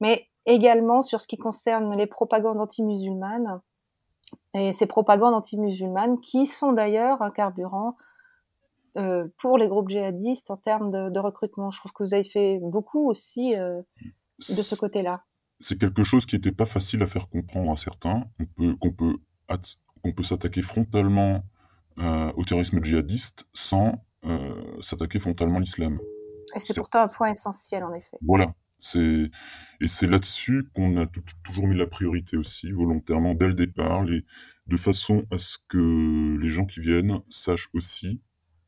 mais 0.01 0.27
également 0.47 1.03
sur 1.03 1.21
ce 1.21 1.29
qui 1.29 1.39
concerne 1.39 1.97
les 1.97 2.07
propagandes 2.07 2.61
anti-musulmanes 2.61 3.61
et 4.55 4.73
ces 4.73 4.87
propagandes 4.87 5.35
anti-musulmanes 5.35 6.21
qui 6.21 6.47
sont 6.47 6.73
d'ailleurs 6.73 7.23
un 7.23 7.31
carburant 7.31 7.97
euh, 8.97 9.29
pour 9.39 9.57
les 9.57 9.69
groupes 9.69 9.89
djihadistes 9.89 10.51
en 10.51 10.57
termes 10.57 10.91
de, 10.91 11.21
recrutement. 11.21 11.71
Je 11.71 11.79
trouve 11.79 11.93
que 11.93 12.03
vous 12.03 12.15
avez 12.15 12.25
fait 12.25 12.59
beaucoup 12.61 13.09
aussi 13.09 13.55
euh, 13.55 13.81
de 14.41 14.63
ce 14.63 14.75
côté-là. 14.75 15.23
C'est 15.61 15.79
quelque 15.79 16.03
chose 16.03 16.27
qui 16.27 16.37
n'était 16.37 16.53
pas 16.53 16.67
facile 16.67 17.03
à 17.03 17.07
faire 17.07 17.29
comprendre 17.29 17.71
à 17.73 17.77
certains. 17.77 18.25
On 18.39 18.45
peut, 18.47 18.75
qu'on 18.77 18.93
peut, 18.93 19.17
qu'on 20.03 20.13
peut 20.13 20.23
s'attaquer 20.23 20.63
frontalement 20.63 21.45
euh, 21.99 22.33
au 22.37 22.45
terrorisme 22.45 22.83
djihadiste 22.83 23.45
sans 23.53 24.05
s'attaquer 24.81 25.19
frontalement 25.19 25.57
à 25.57 25.61
l'islam. 25.61 25.99
Et 26.55 26.59
c'est 26.59 26.75
pourtant 26.75 27.03
un 27.03 27.09
point 27.09 27.31
essentiel, 27.31 27.85
en 27.85 27.95
effet. 27.95 28.19
Voilà. 28.21 28.55
C'est 28.79 29.31
et 29.81 29.89
c'est 29.89 30.07
là-dessus 30.07 30.69
qu'on 30.75 30.97
a 30.97 31.07
toujours 31.43 31.67
mis 31.67 31.77
la 31.77 31.87
priorité 31.87 32.37
aussi, 32.37 32.71
volontairement, 32.71 33.35
dès 33.35 33.49
le 33.49 33.55
départ, 33.55 34.05
les... 34.05 34.25
de 34.67 34.77
façon 34.77 35.25
à 35.31 35.39
ce 35.39 35.57
que 35.69 36.37
les 36.39 36.49
gens 36.49 36.67
qui 36.67 36.81
viennent 36.81 37.21
sachent 37.31 37.69
aussi 37.73 38.21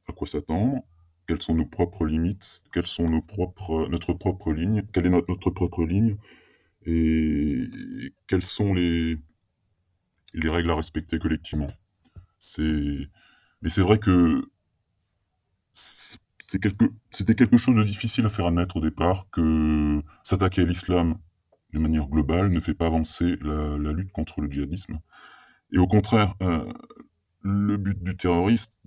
à 0.08 0.12
quoi 0.12 0.26
s'attendre, 0.26 0.80
quelles 1.26 1.42
sont 1.42 1.54
nos 1.54 1.66
propres 1.66 2.06
limites, 2.06 2.62
quelles 2.72 2.86
sont 2.86 3.08
nos 3.08 3.22
propres, 3.22 3.88
notre 3.90 4.12
propre 4.14 4.52
ligne, 4.52 4.82
quelle 4.92 5.06
est 5.06 5.10
notre, 5.10 5.28
notre 5.28 5.50
propre 5.50 5.84
ligne, 5.84 6.16
et, 6.86 7.68
quelles 8.26 8.44
sont 8.44 8.74
les, 8.74 9.18
les 10.34 10.48
règles 10.48 10.70
à 10.70 10.76
respecter 10.76 11.18
collectivement? 11.18 11.70
Mais 12.58 13.68
c'est 13.68 13.82
vrai 13.82 13.98
que 13.98 14.44
c'est 15.72 16.60
quelque, 16.60 16.84
c'était 17.10 17.34
quelque 17.34 17.56
chose 17.56 17.76
de 17.76 17.82
difficile 17.82 18.26
à 18.26 18.28
faire 18.28 18.46
admettre 18.46 18.76
au 18.76 18.80
départ 18.80 19.26
que 19.30 20.02
s'attaquer 20.22 20.62
à 20.62 20.64
l'islam 20.64 21.18
de 21.72 21.78
manière 21.78 22.06
globale 22.08 22.50
ne 22.50 22.60
fait 22.60 22.74
pas 22.74 22.86
avancer 22.86 23.36
la, 23.40 23.78
la 23.78 23.92
lutte 23.92 24.12
contre 24.12 24.42
le 24.42 24.50
djihadisme. 24.50 25.00
Et 25.72 25.78
au 25.78 25.86
contraire, 25.86 26.34
euh, 26.42 26.70
le 27.40 27.76
but 27.76 28.02
du 28.02 28.16
terroriste, 28.16 28.78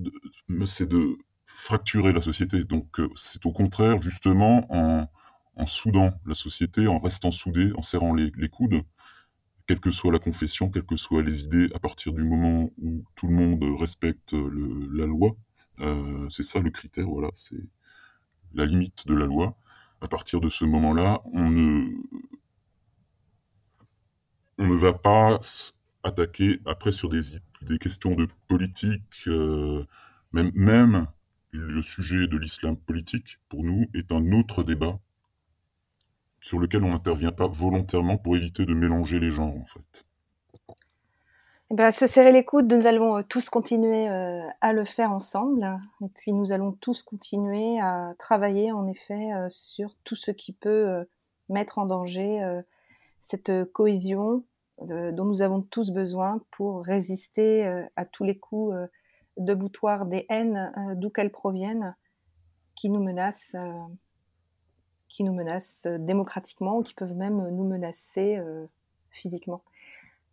c'est 0.66 0.88
de 0.88 1.18
fracturer 1.46 2.14
la 2.14 2.22
société. 2.22 2.64
Donc 2.64 3.00
euh, 3.00 3.10
c'est 3.16 3.46
au 3.46 3.52
contraire, 3.52 4.02
justement, 4.02 4.66
en, 4.70 5.10
soudant 5.66 6.20
la 6.26 6.34
société, 6.34 6.88
en 6.88 7.00
restant 7.00 7.32
soudé, 7.32 7.72
en 7.78 7.82
serrant 7.82 8.14
les, 8.14 8.50
coudes, 8.50 8.82
quelle 9.68 9.80
que 9.80 9.92
soit 9.92 10.12
la 10.12 10.20
confession, 10.20 10.70
quelles 10.70 10.86
que 10.86 10.98
soient 10.98 11.24
les 11.24 11.44
idées, 11.44 11.70
à 11.74 11.80
partir 11.80 12.14
du 12.14 12.24
moment 12.24 12.70
où 12.78 13.04
tout 13.16 13.28
le 13.28 13.34
monde 13.34 13.64
respecte 13.80 14.34
la 14.34 15.06
loi, 15.06 15.36
euh, 15.80 16.28
c'est 16.30 16.44
ça 16.44 16.60
le 16.60 16.70
critère, 16.70 17.08
voilà, 17.08 17.30
c'est 17.34 17.64
la 18.54 18.66
limite 18.66 19.08
de 19.08 19.16
la 19.16 19.26
loi. 19.26 19.58
À 20.02 20.08
partir 20.08 20.42
de 20.42 20.50
ce 20.50 20.66
moment-là, 20.66 21.22
on 21.34 21.50
ne, 21.50 21.96
va 24.58 24.94
pas 24.94 25.40
attaquer 26.04 26.60
après 26.66 26.92
sur 26.92 27.10
des, 27.10 27.22
questions 27.80 28.14
de 28.14 28.28
politique, 28.48 29.24
euh, 29.28 29.86
même 30.34 31.08
le 31.52 31.82
sujet 31.82 32.28
de 32.28 32.38
l'islam 32.38 32.76
politique, 32.76 33.40
pour 33.50 33.64
nous, 33.64 33.86
est 33.94 34.12
un 34.12 34.34
autre 34.34 34.64
débat 34.64 35.00
sur 36.46 36.60
lequel 36.60 36.84
on 36.84 36.90
n'intervient 36.90 37.32
pas 37.32 37.48
volontairement 37.48 38.18
pour 38.18 38.36
éviter 38.36 38.68
de 38.68 38.76
mélanger 38.76 39.20
les 39.20 39.32
genres, 39.32 39.58
en 39.58 39.66
fait. 39.66 40.06
Eh 41.72 41.74
ben, 41.74 41.90
se 41.90 42.06
serrer 42.06 42.32
les 42.32 42.46
coudes, 42.46 42.72
nous 42.72 42.86
allons 42.86 43.24
tous 43.24 43.50
continuer 43.50 44.08
à 44.08 44.72
le 44.72 44.86
faire 44.86 45.12
ensemble. 45.12 45.80
Et 46.04 46.08
puis 46.10 46.34
nous 46.34 46.52
allons 46.52 46.72
tous 46.74 47.02
continuer 47.02 47.80
à 47.80 48.14
travailler 48.20 48.72
en 48.72 48.86
effet 48.86 49.32
sur 49.50 49.96
tout 50.04 50.16
ce 50.16 50.30
qui 50.30 50.54
peut 50.54 51.08
mettre 51.50 51.80
en 51.80 51.88
danger 51.88 52.62
cette 53.18 53.52
cohésion 53.74 54.44
dont 54.84 55.26
nous 55.26 55.42
avons 55.42 55.64
tous 55.64 55.90
besoin 55.90 56.42
pour 56.52 56.84
résister 56.84 57.66
à 57.96 58.06
tous 58.06 58.24
les 58.24 58.38
coups 58.38 58.76
de 59.38 59.54
boutoir 59.56 60.06
des 60.06 60.28
haines, 60.30 60.72
d'où 60.98 61.10
qu'elles 61.10 61.32
proviennent, 61.32 61.96
qui 62.76 62.92
nous 62.92 63.02
menacent 63.02 63.56
qui 65.16 65.24
nous 65.24 65.34
menacent 65.34 65.88
euh, 65.88 65.98
démocratiquement 65.98 66.78
ou 66.78 66.84
qui 66.84 66.94
peuvent 66.94 67.16
même 67.16 67.40
euh, 67.40 67.50
nous 67.50 67.64
menacer 67.64 68.38
euh, 68.38 68.66
physiquement. 69.12 69.64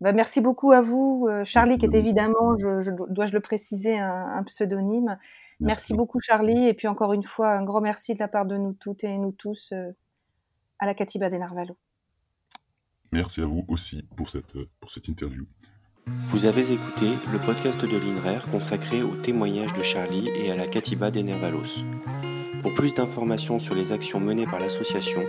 Bah, 0.00 0.12
merci 0.12 0.40
beaucoup 0.40 0.72
à 0.72 0.80
vous, 0.80 1.28
Charlie, 1.44 1.78
qui 1.78 1.86
est 1.86 1.94
évidemment, 1.94 2.58
je, 2.58 2.90
dois-je 3.08 3.32
le 3.32 3.38
préciser, 3.38 3.96
un, 3.96 4.42
pseudonyme. 4.42 5.16
Merci. 5.60 5.94
beaucoup, 5.94 6.18
Charlie. 6.20 6.66
Et 6.66 6.74
puis 6.74 6.88
encore 6.88 7.12
une 7.12 7.22
fois, 7.22 7.52
un 7.52 7.62
grand 7.62 7.80
merci 7.80 8.14
de 8.14 8.18
la 8.18 8.26
part 8.26 8.44
de 8.44 8.56
nous 8.56 8.72
toutes 8.72 9.04
et 9.04 9.16
nous 9.16 9.30
tous 9.30 9.72
à 10.80 10.86
la 10.86 10.94
Katiba 10.94 11.30
des 11.30 11.38
Narvalo. 11.38 11.76
Merci 13.12 13.42
à 13.42 13.44
vous 13.44 13.64
aussi 13.68 14.02
pour 14.16 14.28
cette, 14.28 14.56
pour 14.80 14.90
cette 14.90 15.06
interview. 15.06 15.46
Vous 16.26 16.46
avez 16.46 16.72
écouté 16.72 17.12
le 17.30 17.38
podcast 17.38 17.80
de 17.80 17.96
l'INRER 17.96 18.50
consacré 18.50 19.04
au 19.04 19.14
témoignage 19.14 19.72
de 19.72 19.82
Charlie 19.82 20.30
et 20.30 20.50
à 20.50 20.56
la 20.56 20.66
Katiba 20.66 21.12
des 21.12 21.22
Nervalos. 21.22 21.84
Pour 22.62 22.72
plus 22.74 22.94
d'informations 22.94 23.58
sur 23.58 23.74
les 23.74 23.90
actions 23.90 24.20
menées 24.20 24.46
par 24.46 24.60
l'association, 24.60 25.24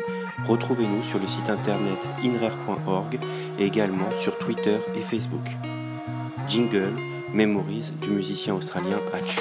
retrouvez-nous 0.48 1.02
sur 1.02 1.20
le 1.20 1.26
site 1.26 1.50
internet 1.50 2.08
inrer.org 2.24 3.20
et 3.58 3.66
également 3.66 4.16
sur 4.20 4.38
Twitter 4.38 4.78
et 4.96 5.02
Facebook. 5.02 5.50
Jingle, 6.48 6.94
Memories 7.34 7.92
du 8.02 8.12
musicien 8.12 8.54
australien 8.54 9.00
Hatch. 9.14 9.38